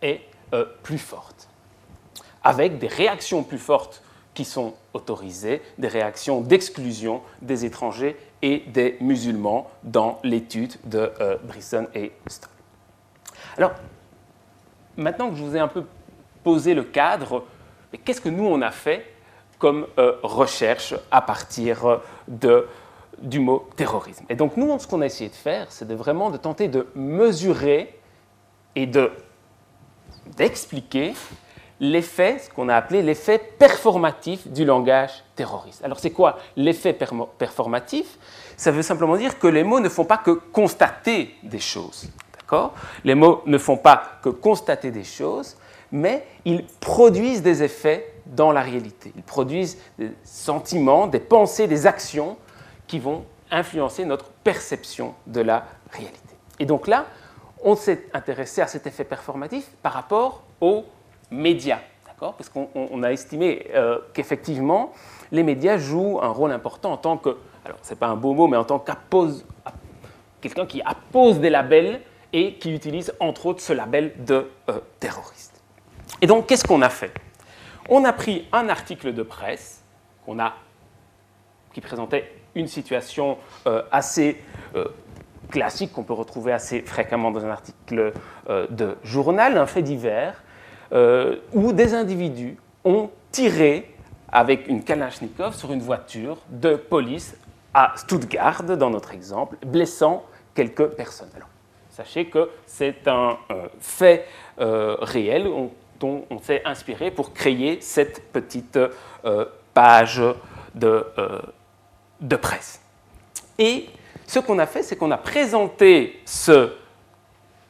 [0.04, 0.22] est
[0.54, 1.50] euh, plus forte,
[2.44, 4.04] avec des réactions plus fortes
[4.38, 11.88] qui sont autorisées, des réactions d'exclusion des étrangers et des musulmans dans l'étude de Brisson
[11.96, 12.52] et Stoll.
[13.58, 13.72] Alors,
[14.96, 15.84] maintenant que je vous ai un peu
[16.44, 17.46] posé le cadre,
[18.06, 19.12] qu'est-ce que nous, on a fait
[19.58, 22.68] comme euh, recherche à partir de,
[23.18, 24.24] du mot terrorisme?
[24.30, 26.86] Et donc, nous, ce qu'on a essayé de faire, c'est de vraiment de tenter de
[26.94, 28.00] mesurer
[28.76, 29.10] et de,
[30.36, 31.16] d'expliquer
[31.80, 35.84] l'effet, ce qu'on a appelé l'effet performatif du langage terroriste.
[35.84, 38.18] Alors, c'est quoi l'effet performatif?
[38.58, 42.10] Ça veut simplement dire que les mots ne font pas que constater des choses.
[43.04, 45.58] Les mots ne font pas que constater des choses,
[45.92, 49.12] mais ils produisent des effets dans la réalité.
[49.16, 52.38] Ils produisent des sentiments, des pensées, des actions
[52.88, 56.22] qui vont influencer notre perception de la réalité.
[56.60, 57.06] Et donc là,
[57.64, 60.86] on s'est intéressé à cet effet performatif par rapport aux
[61.32, 61.80] médias,
[62.20, 64.94] Parce qu'on a estimé euh, qu'effectivement,
[65.32, 68.48] les médias jouent un rôle important en tant que, alors c'est pas un beau mot,
[68.48, 69.46] mais en tant qu'appose,
[70.42, 72.02] quelqu'un qui appose des labels
[72.34, 75.62] et qui utilise entre autres ce label de euh, terroriste.
[76.22, 77.12] Et donc, qu'est-ce qu'on a fait?
[77.90, 79.84] On a pris un article de presse
[81.74, 84.42] qui présentait une situation euh, assez
[85.50, 88.12] classique qu'on peut retrouver assez fréquemment dans un article
[88.50, 90.44] de journal, un fait divers,
[90.92, 93.94] où des individus ont tiré
[94.30, 97.36] avec une Kalachnikov sur une voiture de police
[97.74, 101.30] à Stuttgart, dans notre exemple, blessant quelques personnes.
[101.90, 104.28] Sachez que c'est un euh, fait
[104.60, 105.50] euh, réel
[106.00, 108.78] dont on s'est inspiré pour créer cette petite
[109.26, 110.22] euh, page
[110.76, 111.06] de,
[112.22, 112.82] de, presse.
[113.58, 113.90] Et
[114.28, 116.74] ce qu'on a fait, c'est qu'on a présenté ce,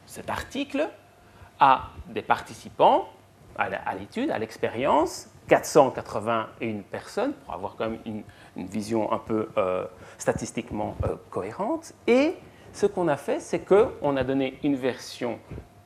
[0.06, 0.88] cet article
[1.60, 3.08] à des participants
[3.56, 8.22] à l'étude, à l'expérience, 481 personnes, pour avoir quand même une,
[8.66, 9.48] vision un peu
[10.16, 10.96] statistiquement
[11.30, 12.34] cohérente, et
[12.72, 15.38] ce qu'on a fait, c'est qu'on a donné une version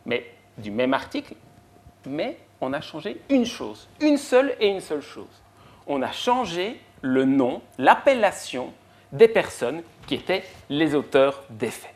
[0.04, 0.26] mais,
[0.58, 1.35] du même article,
[2.06, 5.42] mais on a changé une chose, une seule et une seule chose.
[5.87, 8.72] On a changé le nom, l'appellation
[9.12, 11.94] des personnes qui étaient les auteurs des faits.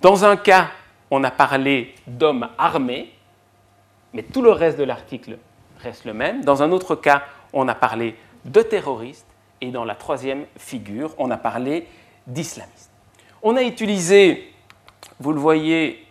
[0.00, 0.68] Dans un cas,
[1.14, 3.12] on a parlé d'hommes armés,
[4.12, 5.38] mais tout le reste de l'article
[5.78, 6.44] reste le même.
[6.44, 7.22] Dans un autre cas,
[7.52, 9.28] on a parlé de terroristes,
[9.60, 11.86] et dans la troisième figure, on a parlé
[12.26, 12.90] d'islamistes.
[13.42, 14.52] On a utilisé,
[15.20, 16.04] vous le voyez,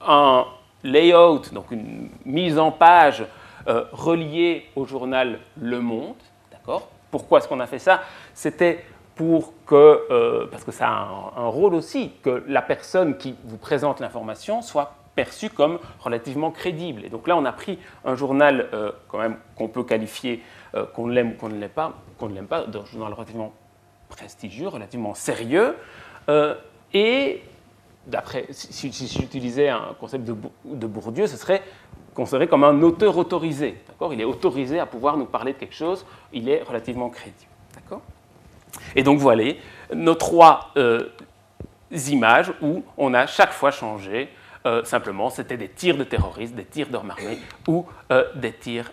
[0.00, 0.46] un
[0.82, 3.26] layout, donc une mise en page
[3.68, 6.16] euh, reliée au journal Le Monde.
[6.50, 6.88] D'accord?
[7.10, 8.02] Pourquoi est-ce qu'on a fait ça?
[8.32, 13.36] C'était pour que, euh, parce que ça a un, rôle aussi, que la personne qui
[13.44, 17.04] vous présente l'information soit perçue comme relativement crédible.
[17.04, 20.42] Et donc là, on a pris un journal euh, quand même qu'on peut qualifier,
[20.92, 23.52] qu'on l'aime ou qu'on ne l'aime pas, qu'on ne l'aime pas, d'un journal relativement
[24.08, 25.76] prestigieux, relativement sérieux,
[26.28, 26.54] euh,
[26.92, 27.42] et
[28.06, 31.62] d'après, si, j'utilisais un concept de, de, Bourdieu, ce serait
[32.14, 33.82] considéré comme un auteur autorisé.
[34.12, 37.50] Il est autorisé à pouvoir nous parler de quelque chose, il est relativement crédible.
[38.96, 39.44] Et donc voilà
[39.92, 41.08] nos trois euh,
[42.08, 44.28] images où on a chaque fois changé.
[44.66, 48.90] Euh, simplement, c'était des tirs de terroristes, des tirs d'armes armées ou euh, des tirs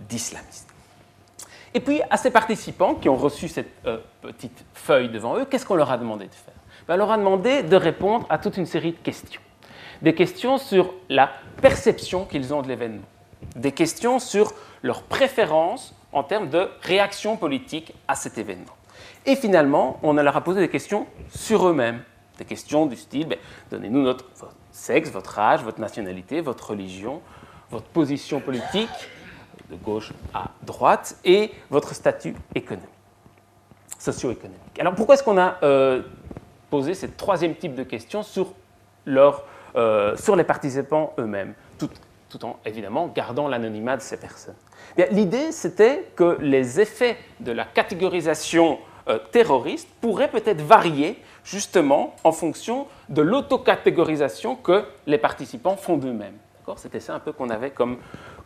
[0.00, 0.68] d'islamistes.
[1.72, 3.82] Et puis, à ces participants qui ont reçu cette
[4.20, 6.54] petite feuille devant eux, qu'est-ce qu'on leur a demandé de faire?
[6.86, 9.40] Ben, On leur a demandé de répondre à toute une série de questions.
[10.02, 11.30] Des questions sur la
[11.62, 13.06] perception qu'ils ont de l'événement.
[13.56, 14.52] Des questions sur
[14.82, 18.72] leurs préférences en termes de réaction politique à cet événement.
[19.26, 22.02] Et finalement, on leur a posé des questions sur eux-mêmes.
[22.38, 23.38] Des questions du style, ben,
[23.70, 24.26] donnez-nous notre
[24.70, 27.22] sexe, votre âge, votre nationalité, votre religion,
[27.70, 28.90] votre position politique,
[29.70, 32.88] de gauche à droite, et votre statut économique,
[33.98, 34.78] socio-économique.
[34.78, 36.02] Alors pourquoi est-ce qu'on a euh,
[36.70, 38.52] posé ce troisième type de questions sur,
[39.06, 39.44] leur,
[39.76, 41.88] euh, sur les participants eux-mêmes, tout,
[42.28, 44.56] tout en évidemment gardant l'anonymat de ces personnes?
[45.12, 52.32] L'idée, c'était que les effets de la catégorisation euh, terroriste pourraient peut-être varier justement en
[52.32, 56.38] fonction de l'autocatégorisation que les participants font d'eux-mêmes.
[56.76, 57.98] C'était ça un peu qu'on avait comme,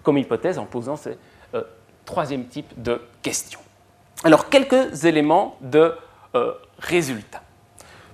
[0.02, 1.10] comme, hypothèse en posant ce
[1.54, 1.62] euh,
[2.04, 3.60] troisième type de questions.
[4.24, 5.94] Alors, quelques éléments de
[6.34, 7.42] euh, résultats.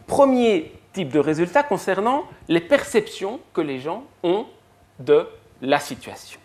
[0.07, 4.47] Premier type de résultat concernant les perceptions que les gens ont
[4.99, 5.27] de
[5.63, 6.39] la situation.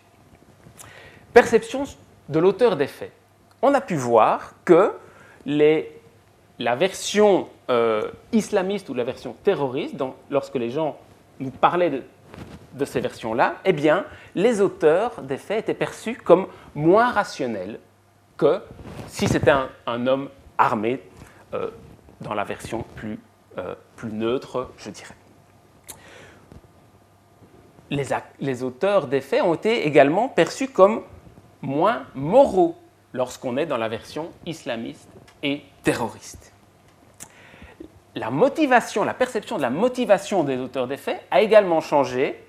[1.34, 1.84] Perception
[2.30, 3.12] de l'auteur des faits.
[3.60, 4.92] On a pu voir que
[5.46, 9.96] la version euh, islamiste ou la version terroriste,
[10.30, 10.98] lorsque les gens
[11.38, 12.02] nous parlaient
[12.74, 17.80] de, ces versions-là, eh bien, les auteurs des faits étaient perçus comme moins rationnels
[18.36, 18.62] que
[19.06, 19.52] si c'était
[19.86, 21.00] un, homme armé
[21.54, 21.70] euh,
[22.20, 23.18] dans la version plus,
[23.58, 23.74] euh,
[24.04, 25.14] neutre, je dirais.
[27.90, 31.02] Les, auteurs des faits ont été également perçus comme
[31.60, 32.76] moins moraux
[33.12, 35.08] lorsqu'on est dans la version islamiste
[35.42, 36.52] et terroriste.
[38.14, 42.42] La motivation, la perception de la motivation des auteurs des faits a également changé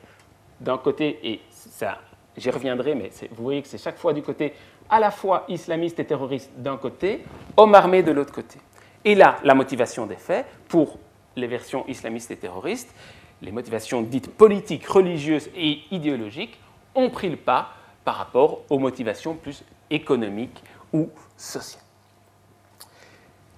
[0.60, 2.00] d'un côté, et ça,
[2.36, 4.54] j'y reviendrai, mais vous voyez que c'est chaque fois du côté
[4.90, 7.24] à la fois islamiste et terroriste d'un côté,
[7.58, 8.60] homme armé de l'autre côté.
[9.06, 10.98] Et là, la motivation des faits, pour
[11.36, 12.94] les versions islamistes et terroristes,
[13.42, 16.60] les motivations dites politiques, religieuses et idéologiques
[16.94, 17.70] ont pris le pas
[18.04, 21.82] par rapport aux motivations plus économiques ou sociales.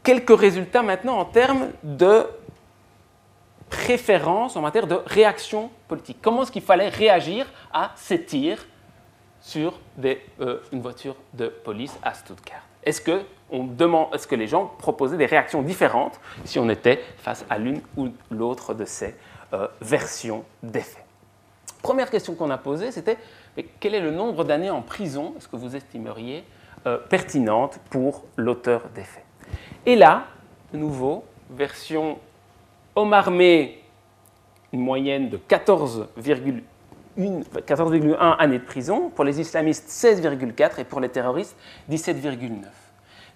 [0.03, 2.25] Quelques résultats maintenant en termes de
[3.69, 6.17] préférence en matière de réaction politique.
[6.21, 8.67] Comment est-ce qu'il fallait réagir à ces tirs
[9.41, 12.61] sur euh, une voiture de police à Stuttgart?
[12.83, 13.21] Est-ce que,
[14.35, 18.85] les gens proposaient des réactions différentes si on était face à l'une ou l'autre de
[18.85, 19.15] ces
[19.53, 21.05] euh, versions des faits?
[21.81, 23.17] Première question qu'on a posée, c'était
[23.79, 26.43] quel est le nombre d'années en prison est-ce que vous estimeriez
[26.87, 29.23] euh, pertinente pour l'auteur des faits?
[29.85, 30.25] Et là,
[30.71, 32.19] de nouveau, version
[32.95, 33.81] homme armé,
[34.71, 41.55] une moyenne de 14,1 années de prison, pour les islamistes 16,4 et pour les terroristes
[41.89, 42.65] 17,9.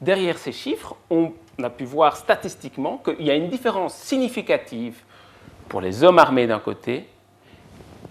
[0.02, 5.02] Derrière ces chiffres, on a pu voir statistiquement qu'il y a une différence significative
[5.70, 7.08] pour les hommes armés d'un côté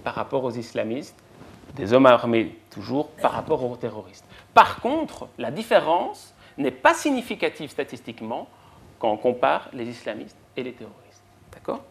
[0.03, 1.17] par rapport aux islamistes,
[1.75, 4.25] des hommes armés toujours par rapport aux terroristes.
[4.55, 8.49] Par contre, la différence n'est pas significative statistiquement
[8.99, 11.23] quand on compare les islamistes et les terroristes.
[11.53, 11.83] D'accord?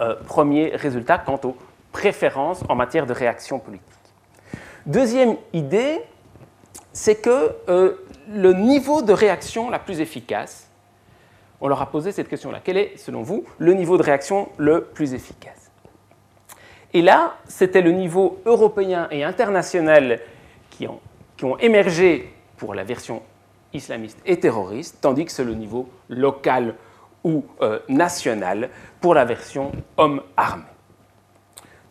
[0.00, 1.56] Euh, Premier résultat quant aux
[1.92, 3.86] préférences en matière de réaction politique.
[4.86, 6.02] Deuxième idée,
[6.92, 7.94] c'est que euh,
[8.28, 10.68] le niveau de réaction la plus efficace,
[11.60, 12.60] on leur a posé cette question-là.
[12.62, 15.70] Quel est, selon vous, le niveau de réaction le plus efficace?
[16.92, 20.20] Et là, c'était le niveau européen et international
[20.70, 21.00] qui ont,
[21.36, 23.22] qui ont émergé pour la version
[23.74, 26.74] islamistes et terroristes, tandis que c'est le niveau local
[27.24, 30.64] ou euh, national pour la version homme armé.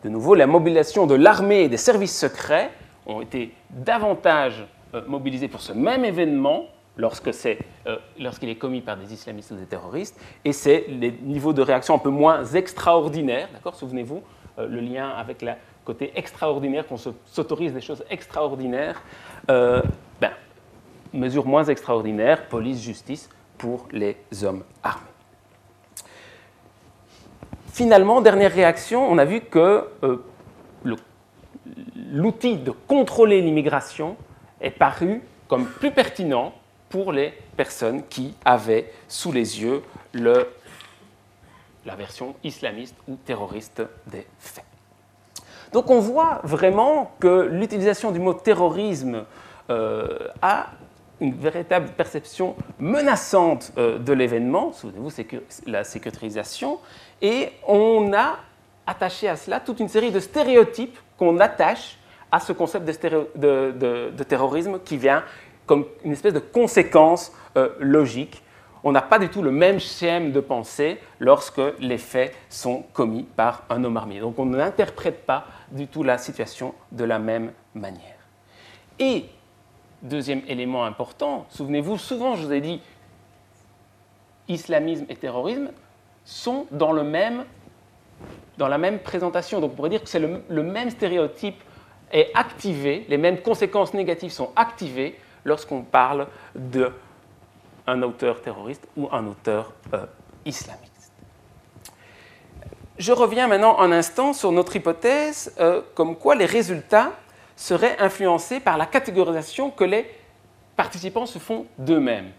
[0.02, 2.70] De nouveau, la mobilisation de l'armée et des services secrets
[3.06, 6.66] ont été davantage euh, mobilisés pour ce même événement
[6.96, 11.60] euh, lorsqu'il est commis par des islamistes ou des terroristes, et c'est les niveaux de
[11.60, 13.74] réaction un peu moins extraordinaires, d'accord?
[13.74, 14.22] Souvenez-vous,
[14.56, 15.50] le lien avec le
[15.84, 19.02] côté extraordinaire, qu'on s'autorise des choses extraordinaires,
[21.14, 25.02] ben, mesure moins extraordinaire, police-justice pour les hommes armés.
[27.72, 30.24] Finalement, dernière réaction, on a vu que euh,
[32.10, 34.16] l'outil de contrôler l'immigration
[34.60, 36.52] est paru comme plus pertinent
[36.88, 40.48] pour les personnes qui avaient sous les yeux le
[41.86, 44.64] la version islamiste ou terroriste des faits.
[45.72, 49.24] Donc on voit vraiment que l'utilisation du mot terrorisme
[49.68, 50.70] euh, a
[51.24, 55.26] une véritable perception menaçante euh, de l'événement, souvenez-vous, c'est
[55.66, 56.78] la sécurisation,
[57.22, 58.38] et on a
[58.86, 61.98] attaché à cela toute une série de stéréotypes qu'on attache
[62.30, 65.24] à ce concept de, terrorisme qui vient
[65.66, 68.42] comme une espèce de conséquence euh, logique.
[68.82, 73.22] On n'a pas du tout le même schème de pensée lorsque les faits sont commis
[73.22, 74.20] par un homme armé.
[74.20, 78.18] Donc on n'interprète pas du tout la situation de la même manière.
[78.98, 79.24] Et
[80.04, 82.80] deuxième élément important, souvenez-vous, souvent je vous ai dit,
[84.48, 85.70] islamisme et terrorisme
[86.24, 87.44] sont dans, le même,
[88.58, 89.60] dans la même présentation.
[89.60, 91.60] Donc on pourrait dire que c'est le, même stéréotype
[92.12, 99.26] est activé, les mêmes conséquences négatives sont activées lorsqu'on parle d'un auteur terroriste ou un
[99.26, 100.06] auteur euh,
[100.44, 100.92] islamiste.
[102.96, 107.12] Je reviens maintenant un instant sur notre hypothèse euh, comme quoi les résultats
[107.56, 110.10] seraient influencés par la catégorisation que les
[110.76, 112.30] participants se font d'eux-mêmes.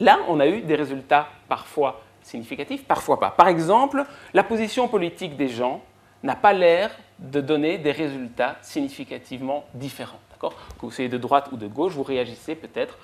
[0.00, 3.30] Là, on a eu des résultats parfois significatifs, parfois pas.
[3.30, 5.80] Par exemple, la position politique des gens
[6.22, 10.18] n'a pas l'air de donner des résultats significativement différents.
[10.40, 10.46] Que
[10.82, 12.96] vous soyez de droite ou de gauche, vous réagissez peut-être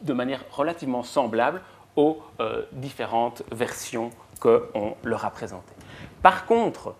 [0.00, 1.60] de manière relativement semblable
[1.94, 5.74] aux euh, différentes versions qu'on leur a présentées.
[6.22, 6.94] Par contre,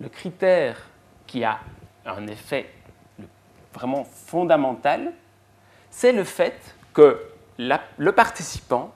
[0.00, 0.88] le critère
[1.26, 1.58] qui a
[2.18, 2.66] un effet
[3.74, 5.12] vraiment fondamental,
[5.90, 6.58] c'est le fait
[6.92, 7.20] que
[7.58, 8.92] le participant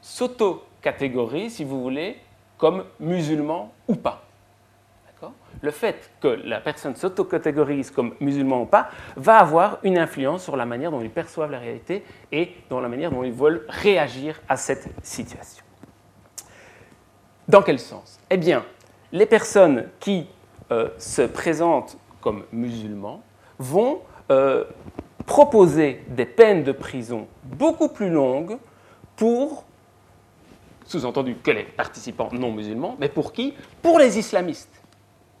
[0.00, 2.18] s'auto-catégorise, si vous voulez,
[2.58, 4.24] comme musulman ou pas.
[5.60, 10.56] Le fait que la personne s'auto-catégorise comme musulman ou pas va avoir une influence sur
[10.56, 14.40] la manière dont ils perçoivent la réalité et dans la manière dont ils veulent réagir
[14.48, 15.64] à cette situation.
[17.46, 18.18] Dans quel sens?
[18.28, 18.64] Eh bien,
[19.12, 20.26] les personnes qui
[20.72, 23.20] euh, se présentent comme musulmans
[23.58, 24.64] vont euh,
[25.26, 28.56] proposer des peines de prison beaucoup plus longues
[29.16, 29.64] pour,
[30.86, 33.54] sous-entendu que les participants non musulmans, mais pour qui?
[33.82, 34.82] Pour les islamistes.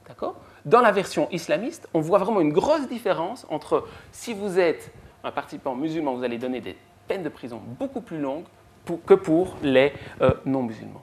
[0.06, 0.36] D'accord?
[0.64, 4.92] Dans la version islamiste, on voit vraiment une grosse différence entre si vous êtes
[5.24, 6.76] un participant musulman, vous allez donner des
[7.08, 8.44] peines de prison beaucoup plus longues
[9.06, 11.02] que pour les euh, non musulmans.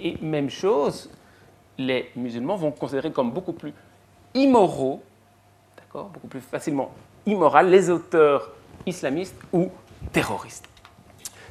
[0.00, 1.10] Et même chose,
[1.78, 3.72] les musulmans vont considérer comme beaucoup plus
[4.34, 5.02] immoraux,
[5.92, 6.92] beaucoup plus facilement
[7.26, 8.50] immoral, les auteurs
[8.86, 9.70] islamistes ou
[10.12, 10.68] terroristes.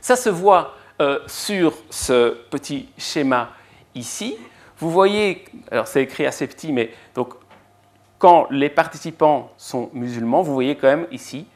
[0.01, 3.49] Ça se voit euh, sur ce petit schéma
[3.95, 4.37] ici.
[4.77, 6.91] Vous voyez, alors c'est écrit assez petit, mais
[8.17, 11.47] quand les participants sont musulmans, vous voyez quand même ici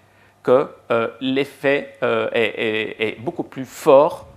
[0.43, 4.27] que euh, l'effet euh, est, est, beaucoup plus fort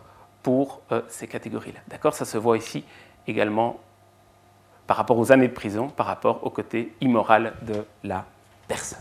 [0.43, 1.81] pour ces catégories-là.
[1.89, 2.83] D'accord Ça se voit ici
[3.27, 3.81] également
[4.87, 8.25] par rapport aux années de prison, par rapport au côté immoral de la
[8.69, 8.99] personne.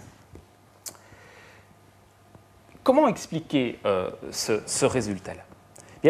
[2.83, 5.43] Comment expliquer euh, ce, résultat-là?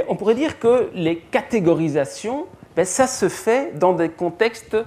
[0.07, 4.77] On pourrait dire que les catégorisations, ben, ça se fait dans des contextes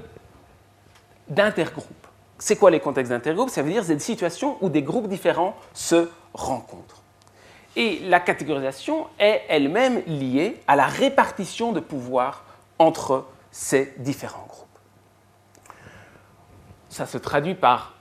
[1.28, 2.06] d'intergroupes.
[2.38, 3.50] C'est quoi les contextes d'intergroupes?
[3.50, 7.02] Ça veut dire des situations où des groupes différents se rencontrent.
[7.74, 12.44] Et la catégorisation est elle-même liée à la répartition de pouvoir
[12.78, 14.70] entre ces différents groupes
[16.90, 17.94] ça se traduit par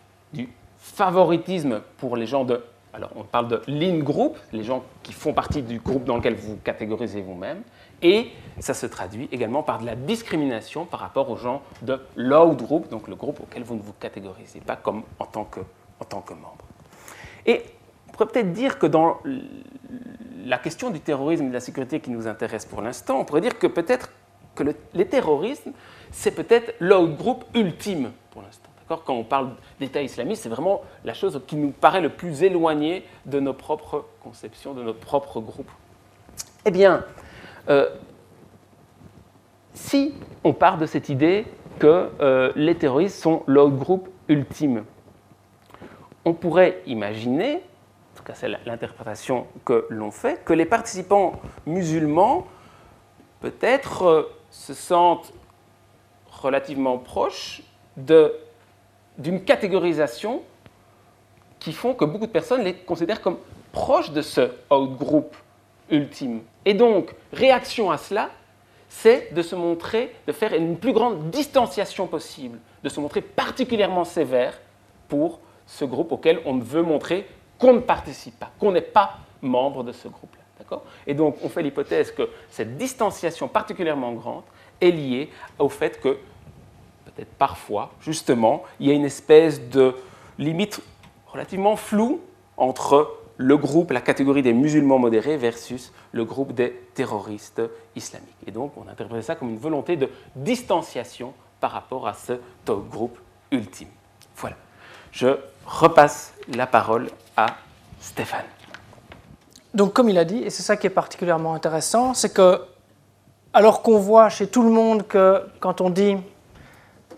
[0.99, 2.61] favoritisme pour les gens de...
[2.93, 6.57] Alors, on parle de l'in-group, les gens qui font partie du groupe dans lequel vous
[6.57, 7.61] catégorisez vous-même,
[8.01, 12.55] et ça se traduit également par de la discrimination par rapport aux gens de l'out
[12.55, 15.61] group, donc le groupe auquel vous ne vous catégorisez pas comme en tant que,
[16.01, 16.65] en tant que membre.
[17.45, 17.61] Et
[18.09, 19.19] on pourrait peut-être dire que dans
[20.43, 23.41] la question du terrorisme et de la sécurité qui nous intéresse pour l'instant, on pourrait
[23.41, 24.11] dire que peut-être
[24.53, 25.69] que les terroristes,
[26.11, 28.68] c'est peut-être l'out group ultime pour l'instant.
[28.89, 33.05] Quand on parle d'État islamiste, c'est vraiment la chose qui nous paraît le plus éloignée
[33.25, 35.69] de nos propres conceptions, de notre propre groupe.
[36.65, 37.05] Eh bien,
[37.69, 37.89] euh,
[39.73, 40.13] si
[40.43, 41.45] on part de cette idée
[41.77, 44.83] que euh, les terroristes sont l'autre groupe ultime,
[46.25, 52.47] on pourrait imaginer, en tout cas c'est l'interprétation que l'on fait, que les participants musulmans
[53.39, 55.33] peut-être euh, se sentent
[56.41, 57.61] relativement proches
[57.97, 58.33] de
[59.19, 60.41] d'une catégorisation
[61.59, 63.37] qui font que beaucoup de personnes les considèrent comme
[63.71, 65.35] proches de ce out-group
[65.91, 66.41] ultime.
[66.65, 68.31] Et donc, réaction à cela,
[68.87, 74.05] c'est de se montrer, de faire une plus grande distanciation possible, de se montrer particulièrement
[74.05, 74.59] sévère
[75.07, 77.27] pour ce groupe auquel on veut montrer
[77.59, 80.39] qu'on ne participe pas, qu'on n'est pas membre de ce groupe-là.
[81.07, 84.43] Et donc, on fait l'hypothèse que cette distanciation particulièrement grande
[84.81, 86.17] est lié au fait que,
[87.11, 89.95] peut-être parfois, justement, il y a une espèce de
[90.37, 90.81] limite
[91.27, 92.21] relativement floue
[92.57, 97.61] entre le groupe, la catégorie des musulmans modérés versus le groupe des terroristes
[97.95, 98.35] islamiques.
[98.45, 102.33] Et donc, on interprète ça comme une volonté de distanciation par rapport à ce
[102.67, 103.17] groupe
[103.51, 103.87] ultime.
[104.35, 104.57] Voilà.
[105.11, 107.55] Je repasse la parole à
[108.01, 108.45] Stéphane.
[109.73, 112.61] Donc, comme il a dit, et c'est ça qui est particulièrement intéressant, c'est que,
[113.53, 116.17] alors qu'on voit chez tout le monde que quand on dit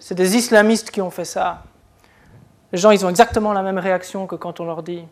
[0.02, 1.62] c'est des islamistes qui ont fait ça,
[2.74, 5.06] les gens ils ont exactement la même réaction que quand on leur dit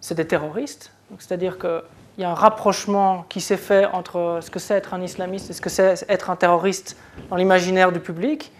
[0.00, 0.90] c'est des terroristes.
[1.18, 1.82] C'est-à-dire qu'il
[2.18, 5.52] y a un rapprochement qui s'est fait entre ce que c'est être un islamiste et
[5.52, 6.96] ce que c'est être un terroriste
[7.30, 8.50] dans l'imaginaire du public,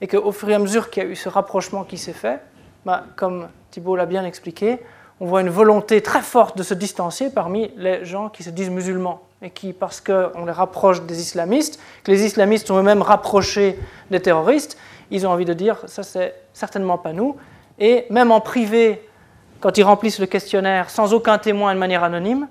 [0.00, 2.40] et qu'au fur et à mesure qu'il y a eu ce rapprochement qui s'est fait,
[2.84, 4.78] bah, comme Thibault l'a bien expliqué,
[5.18, 8.70] on voit une volonté très forte de se distancier parmi les gens qui se disent
[8.70, 13.78] musulmans et qui, parce qu'on les rapproche des islamistes, que les islamistes sont eux-mêmes rapprochés
[14.10, 14.78] des terroristes,
[15.10, 17.36] ils ont envie de dire ça c'est certainement pas nous.
[17.78, 19.06] Et même en privé,
[19.60, 22.48] quand ils remplissent le questionnaire sans aucun témoin de manière anonyme,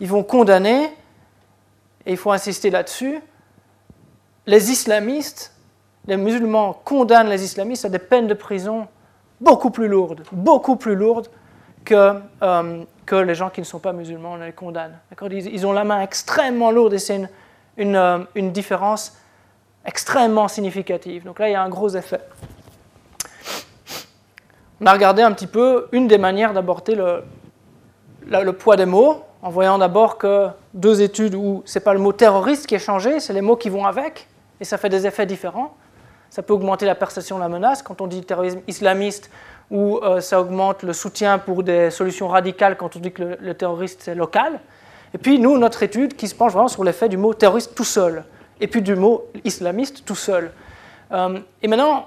[0.00, 0.86] ils vont condamner,
[2.04, 3.20] et il faut insister là-dessus,
[4.46, 5.54] les islamistes,
[6.06, 8.88] les musulmans condamnent les islamistes à des peines de prison
[9.40, 11.28] beaucoup plus lourdes, beaucoup plus lourdes
[11.84, 14.98] que, euh, que les gens qui ne sont pas musulmans les condamnent.
[15.30, 17.28] Ils, ils, ont la main extrêmement lourde et c'est
[17.78, 19.16] euh, une différence
[19.84, 21.24] extrêmement significative.
[21.24, 22.20] Donc là, il y a un gros effet
[24.80, 27.24] on a regardé un petit peu une des manières d'aborder le,
[28.26, 31.98] le, poids des mots, en voyant d'abord que deux études où ce n'est pas le
[31.98, 34.28] mot terroriste qui est changé, c'est les mots qui vont avec,
[34.60, 35.74] et ça fait des effets différents.
[36.30, 39.30] Ça peut augmenter la perception de la menace quand on dit terrorisme islamiste,
[39.70, 43.54] ou euh, ça augmente le soutien pour des solutions radicales quand on dit que le,
[43.54, 44.60] terroriste c'est local.
[45.14, 47.84] Et puis nous, notre étude qui se penche vraiment sur l'effet du mot terroriste tout
[47.84, 48.24] seul,
[48.60, 50.52] et puis du mot islamiste tout seul.
[51.12, 52.06] Euh, et maintenant,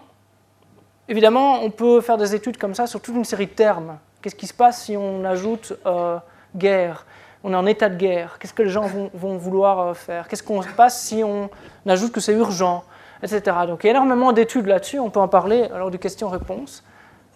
[1.11, 3.97] Évidemment, on peut faire des études comme ça sur toute une série de termes.
[4.21, 6.17] Qu'est-ce qui se passe si on ajoute euh,
[6.55, 7.05] guerre?
[7.43, 8.37] On est en état de guerre.
[8.39, 10.29] Qu'est-ce que les gens vont, vouloir faire?
[10.29, 11.49] Qu'est-ce qu'on se passe si on
[11.85, 12.85] ajoute que c'est urgent?
[13.21, 13.41] Etc.
[13.67, 14.99] Donc il y a énormément d'études là-dessus.
[14.99, 16.81] On peut en parler lors du question-réponse.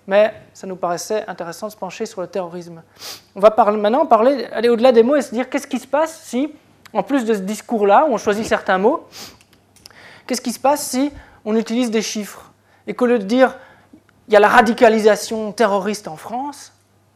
[0.08, 2.84] Mais ça nous paraissait intéressant de se pencher sur le terrorisme.
[3.36, 6.22] On va maintenant parler, aller au-delà des mots et se dire qu'est-ce qui se passe
[6.24, 6.53] si,
[6.93, 9.08] en plus de ce discours-là, où on choisit certains mots,
[10.28, 11.12] qu'est-ce qui se passe si
[11.43, 12.51] on utilise des chiffres
[12.88, 13.58] et qu'au lieu de dire
[14.28, 16.74] il y a la radicalisation terroriste en France,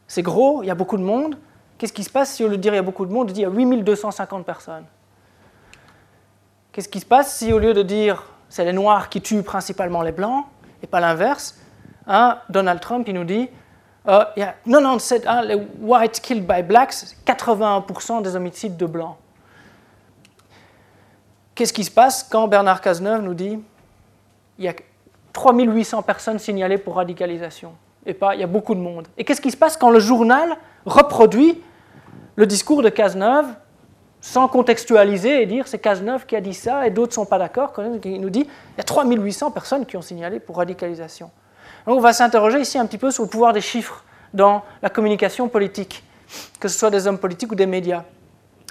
[0.08, 1.38] c'est gros, il y a beaucoup de monde,
[1.78, 3.30] qu'est-ce qui se passe si au lieu de dire il y a beaucoup de monde,
[3.30, 4.86] on dit il y a 8250 personnes?
[6.72, 10.02] Qu'est-ce qui se passe si au lieu de dire c'est les Noirs qui tuent principalement
[10.02, 10.46] les Blancs,
[10.82, 11.56] et pas l'inverse,
[12.10, 13.50] hein, Donald Trump il nous dit
[14.08, 18.86] euh, il y a 97, hein, les whites killed by blacks, 81% des homicides de
[18.86, 19.16] Blancs.
[21.54, 23.60] Qu'est-ce qui se passe quand Bernard Cazeneuve nous dit
[24.58, 24.74] il y a
[25.34, 27.74] 3800 personnes signalées pour radicalisation.
[28.06, 29.08] Et pas, il y a beaucoup de monde.
[29.18, 31.62] Et qu'est-ce qui se passe quand le journal reproduit
[32.36, 33.48] le discours de Cazeneuve
[34.22, 37.38] sans contextualiser et dire c'est Cazeneuve qui a dit ça et d'autres ne sont pas
[37.38, 41.32] d'accord, il nous dit il y a 3800 personnes qui ont signalé pour radicalisation.
[41.90, 44.92] Donc on va s'interroger ici un petit peu sur le pouvoir des chiffres dans la
[44.92, 46.04] communication politique,
[46.60, 48.04] que ce soit des hommes politiques ou des médias.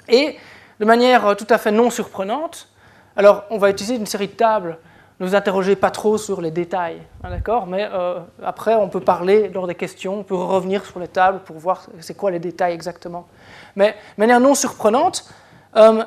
[0.07, 0.37] Et
[0.79, 2.69] de manière tout à fait non surprenante,
[3.17, 4.77] alors on va utiliser une série de tables
[5.19, 9.01] ne vous interrogez pas trop sur les détails, hein, d'accord Mais euh, après, on peut
[9.01, 12.39] parler lors des questions, on peut revenir sur les tables pour voir c'est quoi les
[12.39, 13.27] détails exactement.
[13.75, 15.29] Mais de manière non surprenante,
[15.75, 16.05] euh,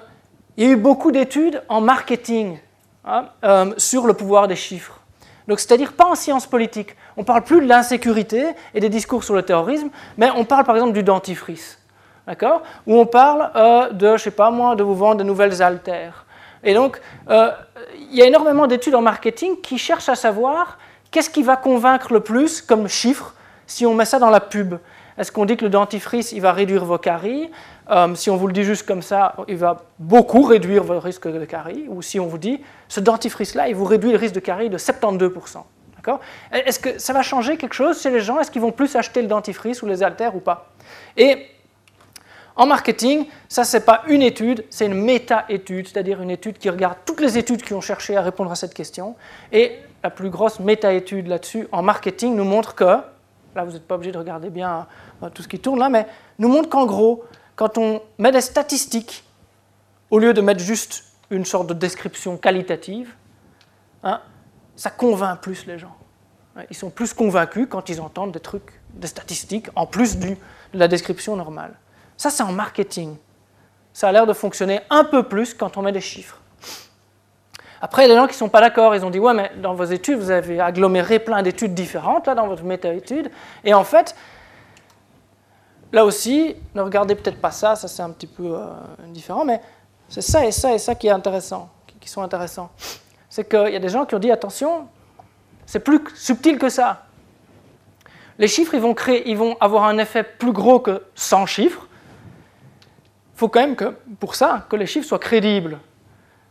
[0.56, 2.58] il y a eu beaucoup d'études en marketing
[3.04, 5.01] hein, euh, sur le pouvoir des chiffres.
[5.49, 6.97] Donc, c'est-à-dire pas en sciences politiques.
[7.16, 10.76] On parle plus de l'insécurité et des discours sur le terrorisme, mais on parle par
[10.76, 11.78] exemple du dentifrice,
[12.26, 12.62] d'accord?
[12.86, 13.51] Ou on parle
[13.93, 16.26] de, je sais pas moi, de vous vendre de nouvelles haltères.
[16.64, 20.78] Et donc, il y a énormément d'études en marketing qui cherchent à savoir
[21.11, 23.34] qu'est-ce qui va convaincre le plus comme chiffre
[23.66, 24.76] si on met ça dans la pub.
[25.18, 27.51] Est-ce qu'on dit que le dentifrice, il va réduire vos caries?
[27.90, 31.28] Euh, Si on vous le dit juste comme ça, il va beaucoup réduire votre risque
[31.28, 31.86] de caries.
[31.88, 34.78] Ou si on vous dit, ce dentifrice-là, il vous réduit le risque de caries de
[34.78, 35.58] 72%.
[36.52, 38.40] Est-ce que ça va changer quelque chose chez les gens?
[38.40, 40.70] Est-ce qu'ils vont plus acheter le dentifrice ou les haltères ou pas?
[41.16, 41.46] Et
[42.56, 46.68] en marketing, ça, ce n'est pas une étude, c'est une méta-étude, c'est-à-dire une étude qui
[46.68, 49.16] regarde toutes les études qui ont cherché à répondre à cette question.
[49.52, 53.94] Et la plus grosse méta-étude là-dessus, en marketing, nous montre que, là, vous n'êtes pas
[53.94, 54.86] obligé de regarder bien
[55.22, 56.06] euh, tout ce qui tourne là, mais
[56.38, 57.24] nous montre qu'en gros,
[57.57, 59.24] quand on met des statistiques,
[60.11, 63.14] au lieu de mettre juste une sorte de description qualitative,
[64.03, 64.20] hein,
[64.76, 65.96] ça convainc plus les gens.
[66.70, 70.36] Ils sont plus convaincus quand ils entendent des trucs, des statistiques, en plus de
[70.74, 71.74] la description normale.
[72.16, 73.16] Ça, c'est en marketing.
[73.92, 76.38] Ça a l'air de fonctionner un peu plus quand on met des chiffres.
[77.80, 78.94] Après, il y a des gens qui ne sont pas d'accord.
[78.94, 82.34] Ils ont dit Ouais, mais dans vos études, vous avez aggloméré plein d'études différentes, là,
[82.34, 83.30] dans votre méta-étude.
[83.64, 84.14] Et en fait,
[85.93, 88.66] là aussi, ne regardez peut-être pas ça, ça c'est un petit peu euh,
[89.09, 89.61] différent, mais
[90.09, 91.70] c'est ça et ça et ça qui est intéressant,
[92.01, 92.70] qui sont intéressants.
[93.28, 94.88] C'est qu'il y a des gens qui ont dit Attention,
[95.66, 97.07] c'est plus subtil que ça.
[98.38, 101.86] Les chiffres, ils vont, créer, ils vont avoir un effet plus gros que 100 chiffres.
[103.34, 105.78] Il faut quand même que, pour ça, que les chiffres soient crédibles.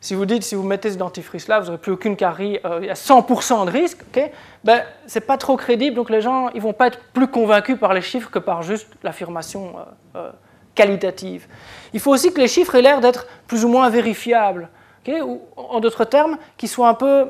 [0.02, 2.88] Si vous dites, si vous mettez ce dentifrice-là, vous n'aurez plus aucune carie, euh, il
[2.88, 4.32] y a 100% de risque, ok?
[4.64, 7.78] Ben, ce n'est pas trop crédible, donc les gens ils vont pas être plus convaincus
[7.80, 9.84] par les chiffres que par juste l'affirmation euh,
[10.16, 10.32] euh,
[10.74, 11.46] qualitative.
[11.94, 14.70] Il faut aussi que les chiffres aient l'air d'être plus ou moins vérifiables,
[15.08, 17.28] ou en d'autres termes, qu'ils soient un peu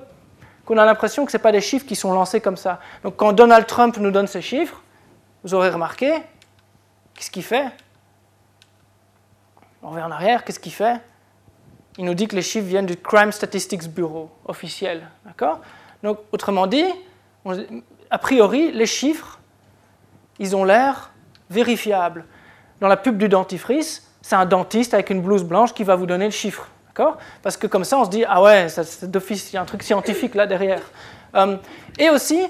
[0.66, 2.80] qu'on a l'impression que ce pas des chiffres qui sont lancés comme ça.
[3.04, 4.82] Donc quand Donald Trump nous donne ces chiffres,
[5.44, 6.14] vous aurez remarqué,
[7.16, 7.66] qu'est-ce qu'il fait?
[9.84, 11.02] On revient en arrière, qu'est-ce qu'il fait?
[12.02, 15.08] Il nous dit que les chiffres viennent du Crime Statistics Bureau officiel.
[15.24, 15.60] D'accord?
[16.02, 16.84] Donc autrement dit,
[18.10, 19.38] a priori, les chiffres,
[20.40, 21.12] ils ont l'air
[21.52, 22.26] vérifiables.
[22.80, 26.08] Dans la pub du dentifrice, c'est un dentiste avec une blouse blanche qui va vous
[26.08, 26.70] donner le chiffre.
[27.44, 28.66] Parce que comme ça, on se dit, ah ouais,
[29.04, 30.82] d'office, il y a un truc scientifique là derrière.
[31.36, 31.58] Euh,
[32.00, 32.48] et aussi,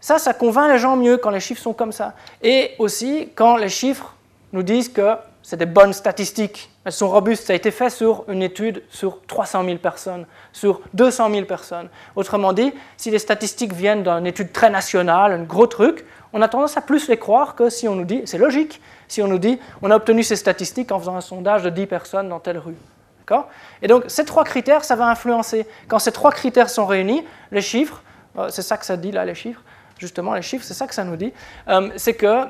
[0.00, 2.14] ça, ça convainc les gens mieux quand les chiffres sont comme ça.
[2.40, 4.14] Et aussi, quand les chiffres
[4.54, 5.14] nous disent que
[5.44, 7.46] c'est des bonnes statistiques, elles sont robustes.
[7.46, 11.88] Ça a été fait sur une étude sur 300 000 personnes, sur 200 000 personnes.
[12.16, 16.48] Autrement dit, si les statistiques viennent d'une étude très nationale, un gros truc, on a
[16.48, 19.38] tendance à plus les croire que si on nous dit, c'est logique, si on nous
[19.38, 22.58] dit, on a obtenu ces statistiques en faisant un sondage de 10 personnes dans telle
[22.58, 22.76] rue.
[23.82, 25.66] Et donc, ces trois critères, ça va influencer.
[25.88, 28.02] Quand ces trois critères sont réunis, les chiffres,
[28.38, 29.62] euh, c'est ça que ça dit là, les chiffres,
[29.98, 31.32] justement, les chiffres, c'est ça que ça nous dit,
[31.68, 32.44] euh, c'est que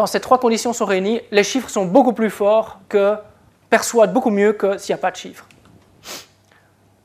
[0.00, 3.16] quand ces trois conditions sont réunies, les chiffres sont beaucoup plus forts que,
[3.68, 5.44] perçoivent beaucoup mieux que s'il n'y a pas de chiffres.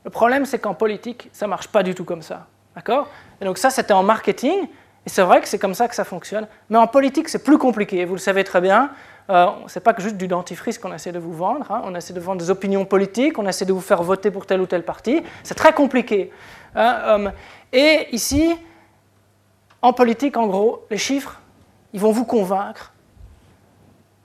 [0.02, 2.46] Le problème, c'est qu'en politique, ça ne marche pas du tout comme ça.
[2.74, 3.06] D'accord?
[3.38, 4.62] Et donc, ça, c'était en marketing,
[5.04, 7.58] et c'est vrai que c'est comme ça que ça fonctionne, mais en politique, c'est plus
[7.58, 8.88] compliqué, vous le savez très bien.
[9.28, 11.82] Euh, ce n'est pas que juste du dentifrice qu'on essaie de vous vendre, hein.
[11.84, 14.62] on essaie de vendre des opinions politiques, on essaie de vous faire voter pour tel
[14.62, 16.32] ou tel parti, c'est très compliqué.
[16.74, 16.96] Hein.
[17.04, 17.30] Euh,
[17.74, 18.56] et ici,
[19.82, 21.38] en politique, en gros, les chiffres,
[21.92, 22.92] ils vont vous convaincre,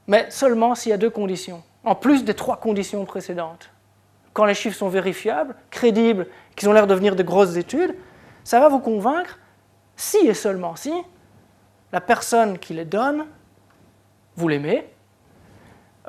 [0.07, 3.69] mais seulement s'il y a deux conditions, en plus des trois conditions précédentes.
[4.33, 7.95] Quand les chiffres sont vérifiables, crédibles, qu'ils ont l'air de venir de grosses études,
[8.43, 9.37] ça va vous convaincre
[9.95, 10.93] si et seulement si
[11.91, 13.25] la personne qui les donne
[14.35, 14.87] vous l'aimez,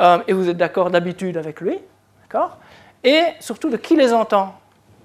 [0.00, 1.78] euh, et vous êtes d'accord d'habitude avec lui,
[2.22, 2.58] d'accord
[3.04, 4.54] Et surtout de qui les entend,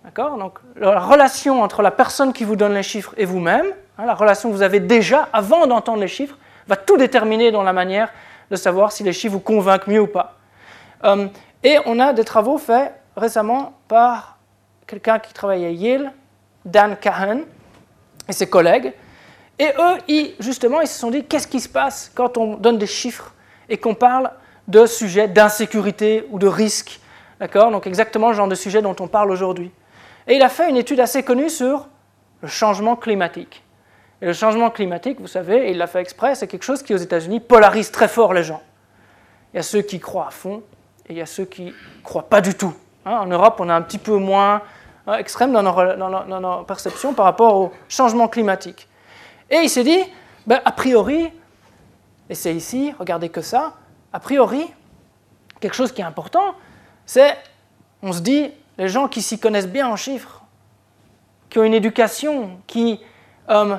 [0.03, 3.67] d'accord Donc la relation entre la personne qui vous donne les chiffres et vous-même,
[4.05, 6.37] la relation que vous avez déjà avant d'entendre les chiffres,
[6.67, 8.11] va tout déterminer dans la manière
[8.51, 10.37] de savoir si les chiffres vous convainquent mieux ou pas.
[11.03, 11.27] Euh,
[11.63, 14.37] et on a des travaux faits récemment par
[14.85, 16.11] quelqu'un qui travaille à Yale,
[16.65, 17.41] Dan Cahan,
[18.27, 18.93] et ses collègues,
[19.59, 22.87] et eux, justement, ils se sont dit, qu'est-ce qui se passe quand on donne des
[22.87, 23.33] chiffres
[23.69, 24.31] et qu'on parle
[24.67, 26.99] de sujets d'insécurité ou de risque
[27.39, 27.71] D'accord?
[27.71, 29.71] Donc exactement le genre de sujet dont on parle aujourd'hui.
[30.27, 31.87] Et il a fait une étude assez connue sur
[32.41, 33.63] le changement climatique.
[34.21, 36.97] Et le changement climatique, vous savez, il l'a fait exprès, c'est quelque chose qui aux
[36.97, 38.61] États-Unis polarise très fort les gens.
[39.53, 40.63] Il y a ceux qui croient à fond
[41.07, 41.71] et il y a ceux qui ne
[42.03, 42.73] croient pas du tout.
[43.05, 44.61] Hein, en Europe, on est un petit peu moins
[45.05, 45.71] hein, extrême dans nos,
[46.25, 48.87] dans nos perceptions par rapport au changement climatique.
[49.49, 49.99] Et il s'est dit,
[50.47, 51.31] ben, a priori,
[52.29, 53.75] et c'est ici, regardez que ça,
[54.11, 54.65] a priori,
[55.59, 56.55] quelque chose qui est important,
[57.05, 57.37] c'est,
[58.01, 60.41] on se dit, les gens qui s'y connaissent bien en chiffres,
[61.49, 62.99] qui ont une éducation, qui
[63.49, 63.77] euh,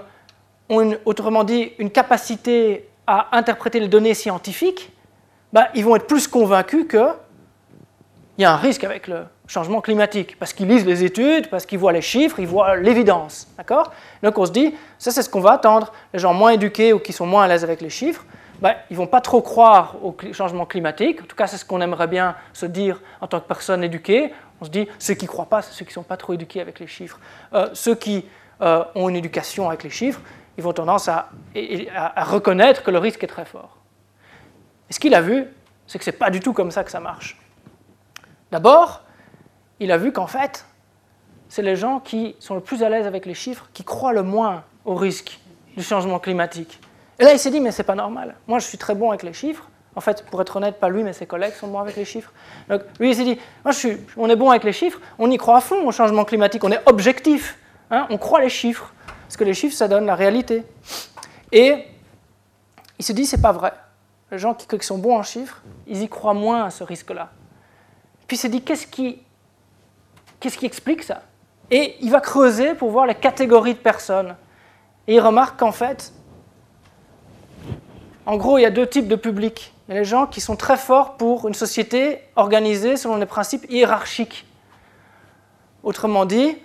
[0.68, 4.92] ont, autrement dit, une capacité à interpréter les données scientifiques,
[5.52, 7.14] ben, ils vont être plus convaincus qu'il
[8.38, 11.78] y a un risque avec le, changement climatique, parce qu'ils lisent les études, parce qu'ils
[11.78, 13.48] voient les chiffres, ils voient l'évidence.
[14.22, 15.92] Donc on se dit, ça c'est ce qu'on va attendre.
[16.12, 18.24] Les gens moins éduqués ou qui sont moins à l'aise avec les chiffres,
[18.60, 21.22] ben, ils ne vont pas trop croire au changement climatique.
[21.22, 24.32] En tout cas, c'est ce qu'on aimerait bien se dire en tant que personne éduquée.
[24.60, 26.34] On se dit, ceux qui ne croient pas, c'est ceux qui ne sont pas trop
[26.34, 27.18] éduqués avec les chiffres.
[27.54, 28.24] Euh, ceux qui
[28.60, 30.20] euh, ont une éducation avec les chiffres,
[30.58, 31.30] ils vont tendance à,
[32.16, 33.78] reconnaître que le risque est très fort.
[34.90, 35.46] Et ce qu'il a vu,
[35.86, 37.38] c'est que ce n'est pas du tout comme ça que ça marche.
[38.50, 39.02] D'abord,
[39.78, 40.66] il a vu qu'en fait,
[41.48, 44.24] c'est les gens qui sont le plus à l'aise avec les chiffres, qui croient le
[44.24, 45.38] moins au risque
[45.76, 46.80] du changement climatique.
[47.20, 48.34] Et là, il s'est dit, mais c'est pas normal.
[48.48, 49.68] Moi, je suis très bon avec les chiffres.
[49.94, 52.32] En fait, pour être honnête, pas lui, mais ses collègues sont bons avec les chiffres.
[52.68, 53.72] Donc, lui, il s'est dit, moi,
[54.16, 56.72] on est bon avec les chiffres, on y croit à fond au changement climatique, on
[56.72, 57.58] est objectif.
[57.90, 58.92] Hein, on croit les chiffres,
[59.28, 60.64] parce que les chiffres, ça donne la réalité.
[61.52, 61.84] Et
[62.98, 63.74] il se dit, c'est pas vrai.
[64.32, 67.28] Les gens qui, sont bons en chiffres, ils y croient moins à ce risque-là.
[68.26, 69.20] Puis il s'est dit, qu'est-ce qui
[70.40, 71.24] Qu'est-ce qui explique ça?
[71.70, 74.34] Et il va creuser pour voir les catégories de personnes.
[75.06, 76.10] Et il remarque qu'en fait,
[78.24, 79.74] en gros, il y a deux types de publics.
[79.88, 83.26] Il y a les gens qui sont très forts pour une société organisée selon des
[83.26, 84.46] principes hiérarchiques.
[85.82, 86.56] Autrement dit,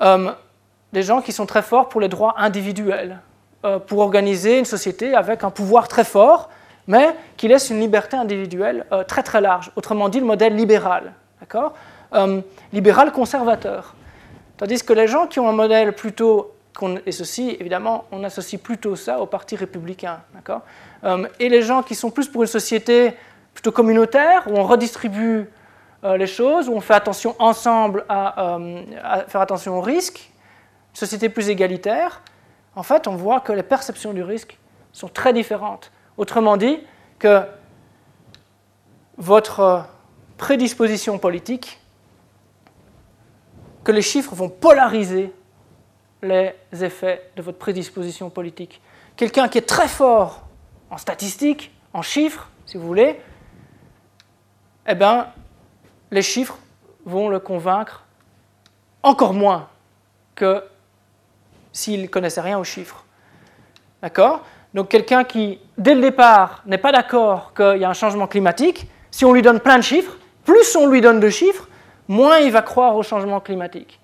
[0.00, 0.32] euh,
[0.92, 3.20] des gens qui sont très forts pour les droits individuels,
[3.64, 6.50] euh, pour organiser une société avec un pouvoir très fort,
[6.86, 9.70] mais qui laisse une liberté individuelle euh, très très large.
[9.76, 11.74] Autrement dit, le modèle libéral, d'accord
[12.72, 13.94] Libéral conservateur.
[14.56, 16.54] Tandis que les gens qui ont un modèle plutôt
[17.06, 20.20] et ceci, évidemment, on associe plutôt ça au Parti républicain.
[20.34, 20.62] d'accord
[21.38, 23.12] et les gens qui sont plus pour une société
[23.54, 25.48] plutôt communautaire, où on redistribue
[26.04, 30.29] euh, les choses, où on fait attention ensemble euh, à, faire attention au risque,
[30.92, 32.22] société plus égalitaire,
[32.76, 34.58] en fait, on voit que les perceptions du risque
[34.92, 35.92] sont très différentes.
[36.16, 36.78] Autrement dit,
[37.18, 37.42] que
[39.18, 39.84] votre
[40.38, 41.78] prédisposition politique,
[43.84, 45.32] que les chiffres vont polariser
[46.22, 48.80] les effets de votre prédisposition politique.
[49.16, 50.42] Quelqu'un qui est très fort
[50.90, 53.20] en statistiques, en chiffres, si vous voulez,
[54.86, 55.28] eh bien,
[56.10, 56.58] les chiffres
[57.04, 58.04] vont le convaincre
[59.02, 59.68] encore moins
[60.34, 60.64] que
[61.72, 63.04] s'il ne connaissait rien aux chiffres.
[64.02, 64.44] D'accord?
[64.74, 68.86] Donc quelqu'un qui, dès le départ, n'est pas d'accord qu'il y a un changement climatique,
[69.10, 71.68] si on lui donne plein de chiffres, plus on lui donne de chiffres,
[72.08, 74.00] moins il va croire au changement climatique.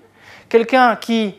[0.49, 1.37] Quelqu'un qui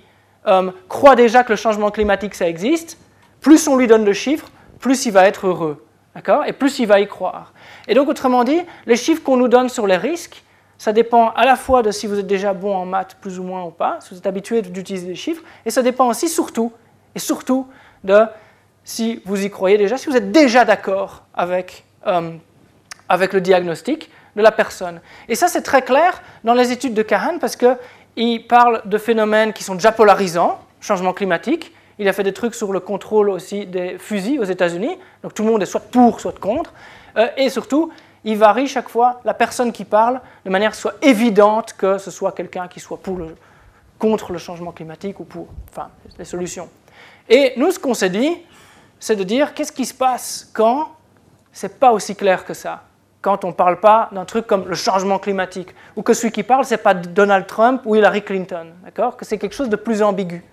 [0.47, 2.97] euh, croit déjà que le changement climatique, ça existe,
[3.41, 4.47] plus on lui donne de chiffres,
[4.79, 5.85] plus il va être heureux.
[6.15, 6.45] D'accord?
[6.45, 7.53] Et plus il va y croire.
[7.87, 10.43] Et donc, autrement dit, les chiffres qu'on nous donne sur les risques,
[10.77, 13.43] ça dépend à la fois de si vous êtes déjà bon en maths, plus ou
[13.43, 16.71] moins ou pas, si vous êtes habitué d'utiliser les chiffres, et ça dépend aussi surtout,
[17.15, 17.67] et surtout,
[18.03, 18.25] de
[18.83, 22.31] si vous y croyez déjà, si vous êtes déjà d'accord avec, euh,
[23.09, 25.01] avec le diagnostic de la personne.
[25.27, 29.53] Et ça, c'est très clair dans les études de Kahan, parce qu'il parle de phénomènes
[29.53, 33.65] qui sont déjà polarisants, changement climatique, il a fait des trucs sur le contrôle aussi
[33.65, 36.71] des fusils aux États-Unis, donc tout le monde est soit pour, soit contre,
[37.17, 37.91] euh, et surtout,
[38.23, 39.21] il varie chaque fois.
[39.23, 43.17] La personne qui parle de manière soit évidente que ce soit quelqu'un qui soit pour
[43.17, 43.35] le,
[43.99, 46.69] contre le changement climatique ou pour enfin, les solutions.
[47.29, 48.37] Et nous, ce qu'on s'est dit,
[48.99, 50.89] c'est de dire qu'est-ce qui se passe quand
[51.51, 52.83] c'est pas aussi clair que ça?
[53.21, 56.43] Quand on ne parle pas d'un truc comme le changement climatique, ou que celui qui
[56.43, 59.17] parle, ce n'est pas Donald Trump ou Hillary Clinton, d'accord?
[59.17, 60.43] Que c'est quelque chose de plus ambigu.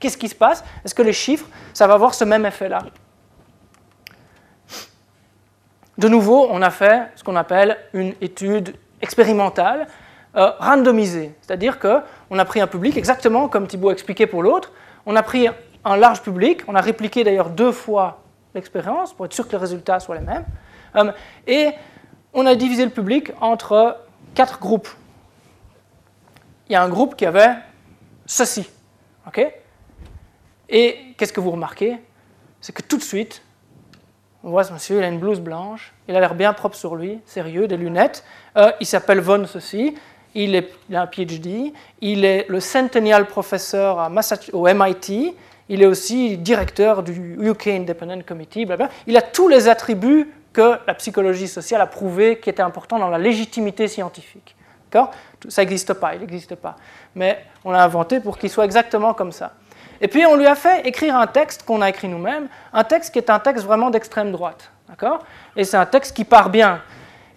[0.00, 0.64] Qu'est-ce qui se passe?
[0.84, 2.82] Est-ce que les chiffres, ça va avoir ce même effet-là?
[5.98, 9.86] De nouveau, on a fait ce qu'on appelle une étude expérimentale
[10.36, 14.72] euh, randomisée, c'est-à-dire qu'on a pris un public, exactement comme Thibault a expliqué pour l'autre,
[15.06, 15.48] on a pris
[15.84, 18.22] un large public, on a répliqué d'ailleurs deux fois
[18.54, 20.44] l'expérience pour être sûr que les résultats soient les mêmes,
[20.96, 21.12] euh,
[21.46, 21.70] et
[22.32, 23.98] on a divisé le public entre
[24.34, 24.88] quatre groupes.
[26.68, 27.54] Il y a un groupe qui avait
[28.26, 28.68] ceci,
[30.68, 31.98] et qu'est-ce que vous remarquez?
[32.60, 33.42] C'est que tout de suite,
[34.44, 36.96] on voit ce monsieur, il a une blouse blanche, il a l'air bien propre sur
[36.96, 38.24] lui, sérieux, des lunettes.
[38.56, 39.94] Euh, il s'appelle Von ceci,
[40.34, 41.72] il, est, a un PhD,
[42.02, 44.10] il est le Centennial Professor à
[44.52, 45.34] au MIT,
[45.70, 48.66] il est aussi directeur du UK Independent Committee,
[49.06, 53.08] Il a tous les attributs que la psychologie sociale a prouvé qui étaient importants dans
[53.08, 54.54] la légitimité scientifique.
[55.48, 56.76] Ça n'existe pas, il n'existe pas.
[57.14, 59.52] Mais on l'a inventé pour qu'il soit exactement comme ça.
[60.00, 63.12] Et puis on lui a fait écrire un texte qu'on a écrit nous-mêmes, un texte
[63.12, 64.70] qui est un texte vraiment d'extrême droite.
[64.88, 65.20] D'accord?
[65.56, 66.80] Et c'est un texte qui part bien.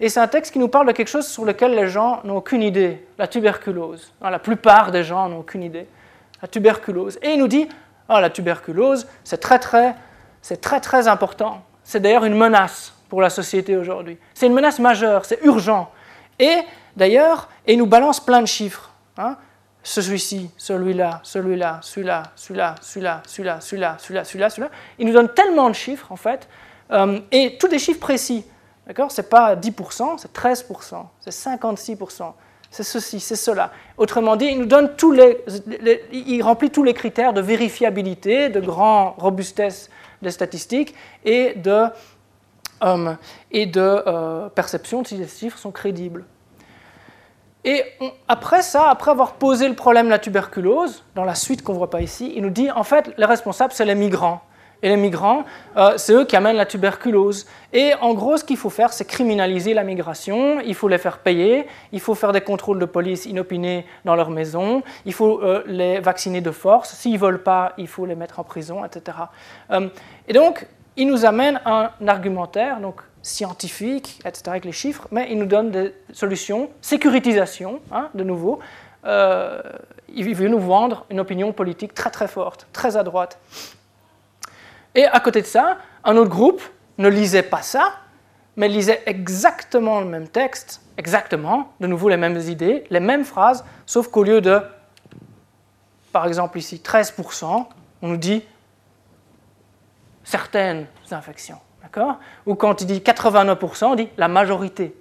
[0.00, 2.36] Et c'est un texte qui nous parle de quelque chose sur lequel les gens n'ont
[2.36, 4.12] aucune idée, la tuberculose.
[4.20, 5.88] La plupart des gens n'ont aucune idée.
[6.40, 7.18] La tuberculose.
[7.22, 7.68] Et il nous dit,
[8.08, 9.94] ah, la tuberculose, c'est très très,
[10.40, 11.62] c'est très très important.
[11.82, 14.18] C'est d'ailleurs une menace pour la société aujourd'hui.
[14.34, 15.90] C'est une menace majeure, c'est urgent.
[16.38, 16.58] Et
[16.96, 18.90] d'ailleurs, il nous balance plein de chiffres.
[19.16, 19.36] Hein
[19.88, 24.70] celui-ci, celui-là, celui-là, celui-là, celui-là, celui-là, celui-là, celui-là, celui-là, celui-là, celui-là.
[24.98, 26.46] Il nous donne tellement de chiffres, en fait,
[26.92, 28.44] euh, et tous des chiffres précis.
[28.86, 29.10] D'accord?
[29.10, 32.32] C'est pas 10%, c'est 13%, c'est 56%,
[32.70, 33.72] c'est ceci, c'est cela.
[33.96, 35.42] Autrement dit, il nous donne tous les,
[36.12, 39.88] il remplit tous les critères de vérifiabilité, de grand robustesse
[40.20, 41.86] des statistiques et de,
[42.84, 43.14] euh,
[43.50, 46.26] et de euh, perception si les chiffres sont crédibles.
[47.64, 47.84] Et
[48.28, 51.78] après ça, après avoir posé le problème de la tuberculose, dans la suite qu'on ne
[51.78, 54.42] voit pas ici, il nous dit en fait, les responsables, c'est les migrants.
[54.80, 55.44] Et les migrants,
[55.76, 57.46] euh, c'est eux qui amènent la tuberculose.
[57.72, 61.18] Et en gros, ce qu'il faut faire, c'est criminaliser la migration, il faut les faire
[61.18, 65.64] payer, il faut faire des contrôles de police inopinés dans leur maison, il faut euh,
[65.66, 69.18] les vacciner de force, s'ils ne veulent pas, il faut les mettre en prison, etc.
[69.72, 69.88] Euh,
[70.28, 70.64] et donc,
[70.96, 75.70] il nous amène un argumentaire, donc scientifique, etc., avec les chiffres, mais il nous donne
[75.70, 78.60] des solutions, sécurisation, hein, de nouveau,
[79.04, 79.60] euh,
[80.08, 83.38] il veut nous vendre une opinion politique très très forte, très à droite.
[84.94, 86.62] Et à côté de ça, un autre groupe
[86.98, 87.94] ne lisait pas ça,
[88.56, 93.64] mais lisait exactement le même texte, exactement, de nouveau les mêmes idées, les mêmes phrases,
[93.86, 94.60] sauf qu'au lieu de,
[96.12, 97.66] par exemple ici, 13%,
[98.02, 98.42] on nous dit
[100.24, 101.60] certaines infections.
[102.46, 104.94] Ou quand il dit 89%, on dit la majorité.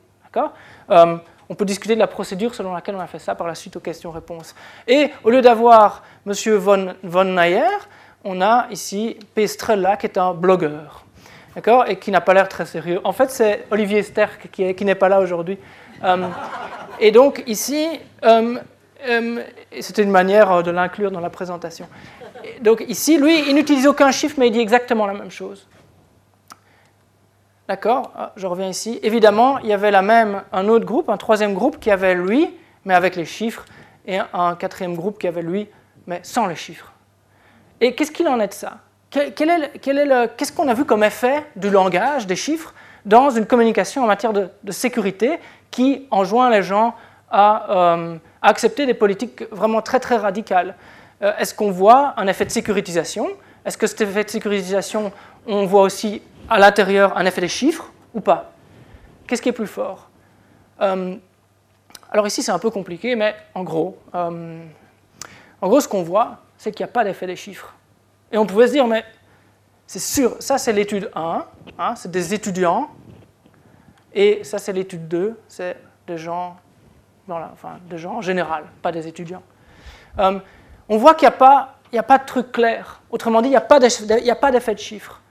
[0.89, 1.17] Euh,
[1.49, 3.75] on peut discuter de la procédure selon laquelle on a fait ça par la suite
[3.75, 4.55] aux questions-réponses.
[4.87, 6.33] Et au lieu d'avoir M.
[6.57, 7.35] Von, von
[8.23, 11.05] on a ici Pestrella qui est un blogueur.
[11.87, 13.01] Et qui n'a pas l'air très sérieux.
[13.03, 15.57] En fait, c'est Olivier Sterck qui, qui n'est pas là aujourd'hui.
[16.03, 16.27] Euh,
[16.99, 18.59] et donc ici, euh,
[19.79, 21.87] c'était une manière de l'inclure dans la présentation.
[22.61, 25.65] Donc ici, lui, il n'utilise aucun chiffre, mais il dit exactement la même chose.
[27.67, 28.99] D'accord ah, Je reviens ici.
[29.03, 32.49] Évidemment, il y avait la même, un autre groupe, un troisième groupe qui avait lui,
[32.85, 33.65] mais avec les chiffres,
[34.05, 35.67] et un quatrième groupe qui avait lui,
[36.05, 36.93] mais sans les chiffres.
[37.81, 38.77] Et qu'est-ce qu'il en est de ça?
[39.09, 42.73] Qu'est-ce qu'on a vu comme effet du langage, des chiffres,
[43.05, 45.39] dans une communication en matière de, sécurité
[45.69, 46.95] qui enjoint les gens
[47.29, 50.75] à, euh, accepter des politiques vraiment très très radicales?
[51.21, 53.27] Euh, Est-ce qu'on voit un effet de sécurisation?
[53.65, 55.11] Est-ce que cet effet de sécurisation,
[55.47, 58.51] on voit aussi à l'intérieur un effet des chiffres ou pas?
[59.25, 60.09] Qu'est-ce qui est plus fort?
[60.81, 61.15] Euh,
[62.11, 64.63] Alors ici c'est un peu compliqué, mais en gros, euh,
[65.61, 67.73] en gros ce qu'on voit, c'est qu'il n'y a pas d'effet des chiffres.
[68.31, 69.03] Et on pouvait se dire, mais
[69.85, 71.45] c'est sûr, ça c'est l'étude 1,
[71.79, 72.89] hein, c'est des étudiants,
[74.13, 76.57] et ça c'est l'étude 2, c'est des gens,
[77.25, 79.43] voilà, enfin, des gens en général, pas des étudiants.
[80.19, 80.39] Euh,
[80.89, 83.01] on voit qu'il n'y a, a pas de truc clair.
[83.09, 83.61] Autrement dit, il n'y a
[84.35, 85.21] pas d'effet de chiffres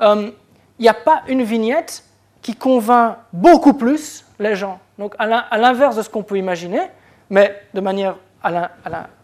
[0.00, 0.32] il
[0.78, 2.04] n'y a pas une vignette
[2.42, 4.78] qui convainc beaucoup plus les gens.
[4.98, 6.80] Donc à l'inverse de ce qu'on peut imaginer,
[7.28, 8.16] mais de manière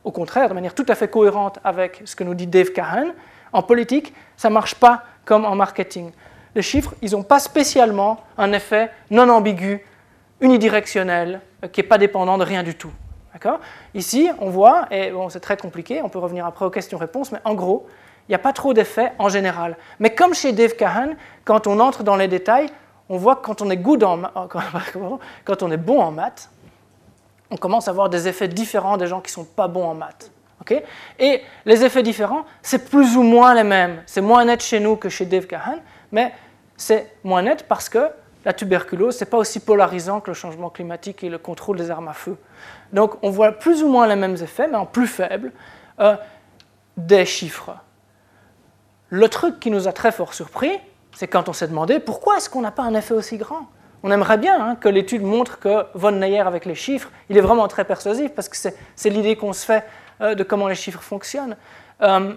[0.04, 3.12] au contraire, de manière tout à fait cohérente avec ce que nous dit Dave Kahan,
[3.52, 6.12] en politique, ça ne marche pas comme en marketing.
[6.54, 9.84] Les chiffres, ils n'ont pas spécialement un effet non ambigu,
[10.40, 12.92] unidirectionnel, euh, qui n'est pas dépendant de rien du tout.
[13.94, 17.54] Ici, on voit, et c'est très compliqué, on peut revenir après aux questions-réponses, mais en
[17.54, 17.86] gros,
[18.28, 19.76] il n'y a pas trop d'effet en général.
[20.00, 21.10] Mais comme chez Dave Kahan,
[21.44, 22.68] quand on entre dans les détails,
[23.08, 24.18] on voit que quand on est, good en,
[25.44, 26.50] quand on est bon en maths,
[27.50, 29.94] on commence à avoir des effets différents des gens qui ne sont pas bons en
[29.94, 30.30] maths.
[31.18, 34.02] Et les effets différents, c'est plus ou moins les mêmes.
[34.06, 35.78] C'est moins net chez nous que chez Dave Kahan,
[36.12, 36.32] mais
[36.76, 38.08] c'est moins net parce que
[38.44, 41.90] la tuberculose, ce n'est pas aussi polarisant que le changement climatique et le contrôle des
[41.90, 42.36] armes à feu.
[42.92, 45.52] Donc on voit plus ou moins les mêmes effets, mais en plus faible,
[46.00, 46.16] euh,
[46.96, 47.76] des chiffres.
[49.10, 50.78] Le truc qui nous a très fort surpris,
[51.14, 53.66] c'est quand on s'est demandé pourquoi est-ce qu'on n'a pas un effet aussi grand?
[54.02, 57.40] On aimerait bien hein, que l'étude montre que Von Neyer, avec les chiffres, il est
[57.40, 59.84] vraiment très persuasif, parce que c'est l'idée qu'on se fait
[60.20, 61.56] euh, de comment les chiffres fonctionnent.
[62.02, 62.34] Euh,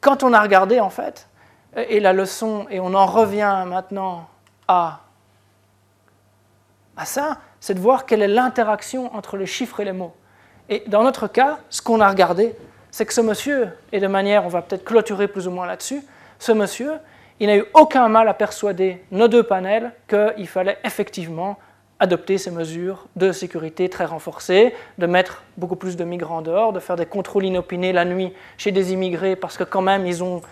[0.00, 1.28] quand on a regardé, en fait,
[1.76, 4.28] et la leçon, et on en revient maintenant
[4.68, 5.00] à,
[6.96, 10.14] à ça, c'est de voir quelle est l'interaction entre les chiffres et les mots.
[10.68, 12.54] Et dans notre cas, ce qu'on a regardé,
[12.92, 16.02] c'est que ce monsieur, et de manière, on va peut-être clôturer plus ou moins là-dessus,
[16.38, 16.92] ce monsieur,
[17.40, 21.58] il n'a eu aucun mal à persuader nos deux panels qu'il fallait effectivement
[21.98, 26.80] adopter ces mesures de sécurité très renforcées, de mettre beaucoup plus de migrants dehors, de
[26.80, 30.42] faire des contrôles inopinés la nuit chez des immigrés parce que quand même ils, ont,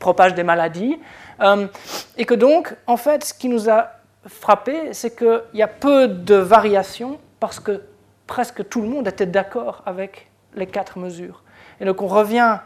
[0.00, 0.98] propagent des maladies.
[1.40, 1.68] Euh,
[2.16, 3.92] et que donc, en fait, ce qui nous a
[4.26, 7.82] frappé, c'est qu'il y a peu de variations parce que
[8.26, 11.42] presque tout le monde était d'accord avec les quatre mesures.
[11.80, 12.58] Et donc on revient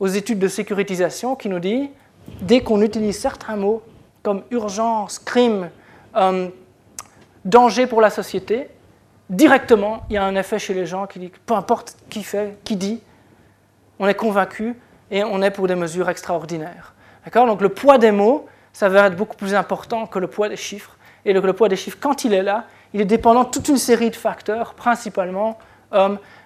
[0.00, 1.90] aux études de sécurisation qui nous dit,
[2.40, 3.82] dès qu'on utilise certains mots
[4.22, 5.70] comme urgence, crime,
[6.16, 6.48] euh,
[7.44, 8.68] danger pour la société,
[9.30, 12.58] directement, il y a un effet chez les gens qui dit, peu importe qui fait,
[12.64, 13.00] qui dit,
[13.98, 14.74] on est convaincu
[15.10, 16.94] et on est pour des mesures extraordinaires.
[17.24, 17.46] D'accord?
[17.46, 20.96] Donc le poids des mots s'avère être beaucoup plus important que le poids des chiffres.
[21.24, 23.68] Et le, le poids des chiffres, quand il est là, il est dépendant de toute
[23.68, 25.58] une série de facteurs, principalement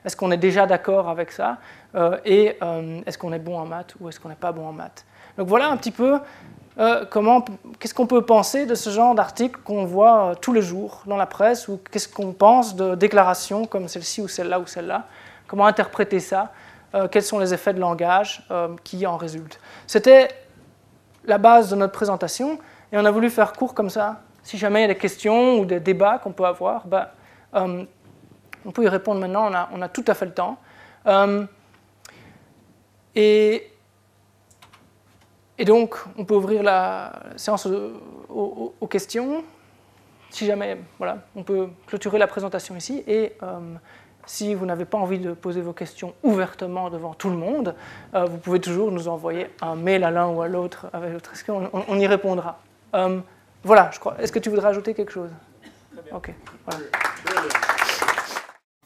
[0.09, 1.59] est-ce qu'on est déjà d'accord avec ça
[1.95, 4.67] euh, Et euh, est-ce qu'on est bon en maths ou est-ce qu'on n'est pas bon
[4.67, 5.05] en maths?
[5.37, 6.19] Donc voilà un petit peu
[6.79, 7.45] euh, comment,
[7.79, 11.27] qu'est-ce qu'on peut penser de ce genre d'article qu'on voit tous les jours dans la
[11.27, 15.05] presse ou qu'est-ce qu'on pense de déclarations comme celle-ci ou celle-là ou celle-là?
[15.47, 16.53] Comment interpréter ça?
[17.11, 18.49] Quels sont les effets de langage
[18.85, 19.61] qui en résultent?
[19.87, 20.29] C'était
[21.27, 22.59] la base de notre présentation
[22.93, 24.23] et on a voulu faire court comme ça.
[24.43, 27.09] Si jamais il y a des questions ou des débats qu'on peut avoir, ben,
[28.69, 30.59] on peut y répondre maintenant, on a, tout à fait le temps.
[31.07, 31.47] Euh,
[33.17, 33.67] et,
[35.65, 39.43] donc, on peut ouvrir la séance aux, questions.
[40.29, 43.03] Si jamais, voilà, on peut clôturer la présentation ici.
[43.07, 43.59] Et euh,
[44.27, 47.75] Si vous n'avez pas envie de poser vos questions ouvertement devant tout le monde,
[48.15, 51.31] euh, vous pouvez toujours nous envoyer un mail à l'un ou à l'autre avec votre
[51.31, 52.61] question, on, on y répondra?
[53.65, 54.17] Voilà, je crois.
[54.21, 55.31] Est-ce que tu voudrais ajouter quelque chose?
[56.13, 56.33] Ok,
[56.67, 56.85] voilà.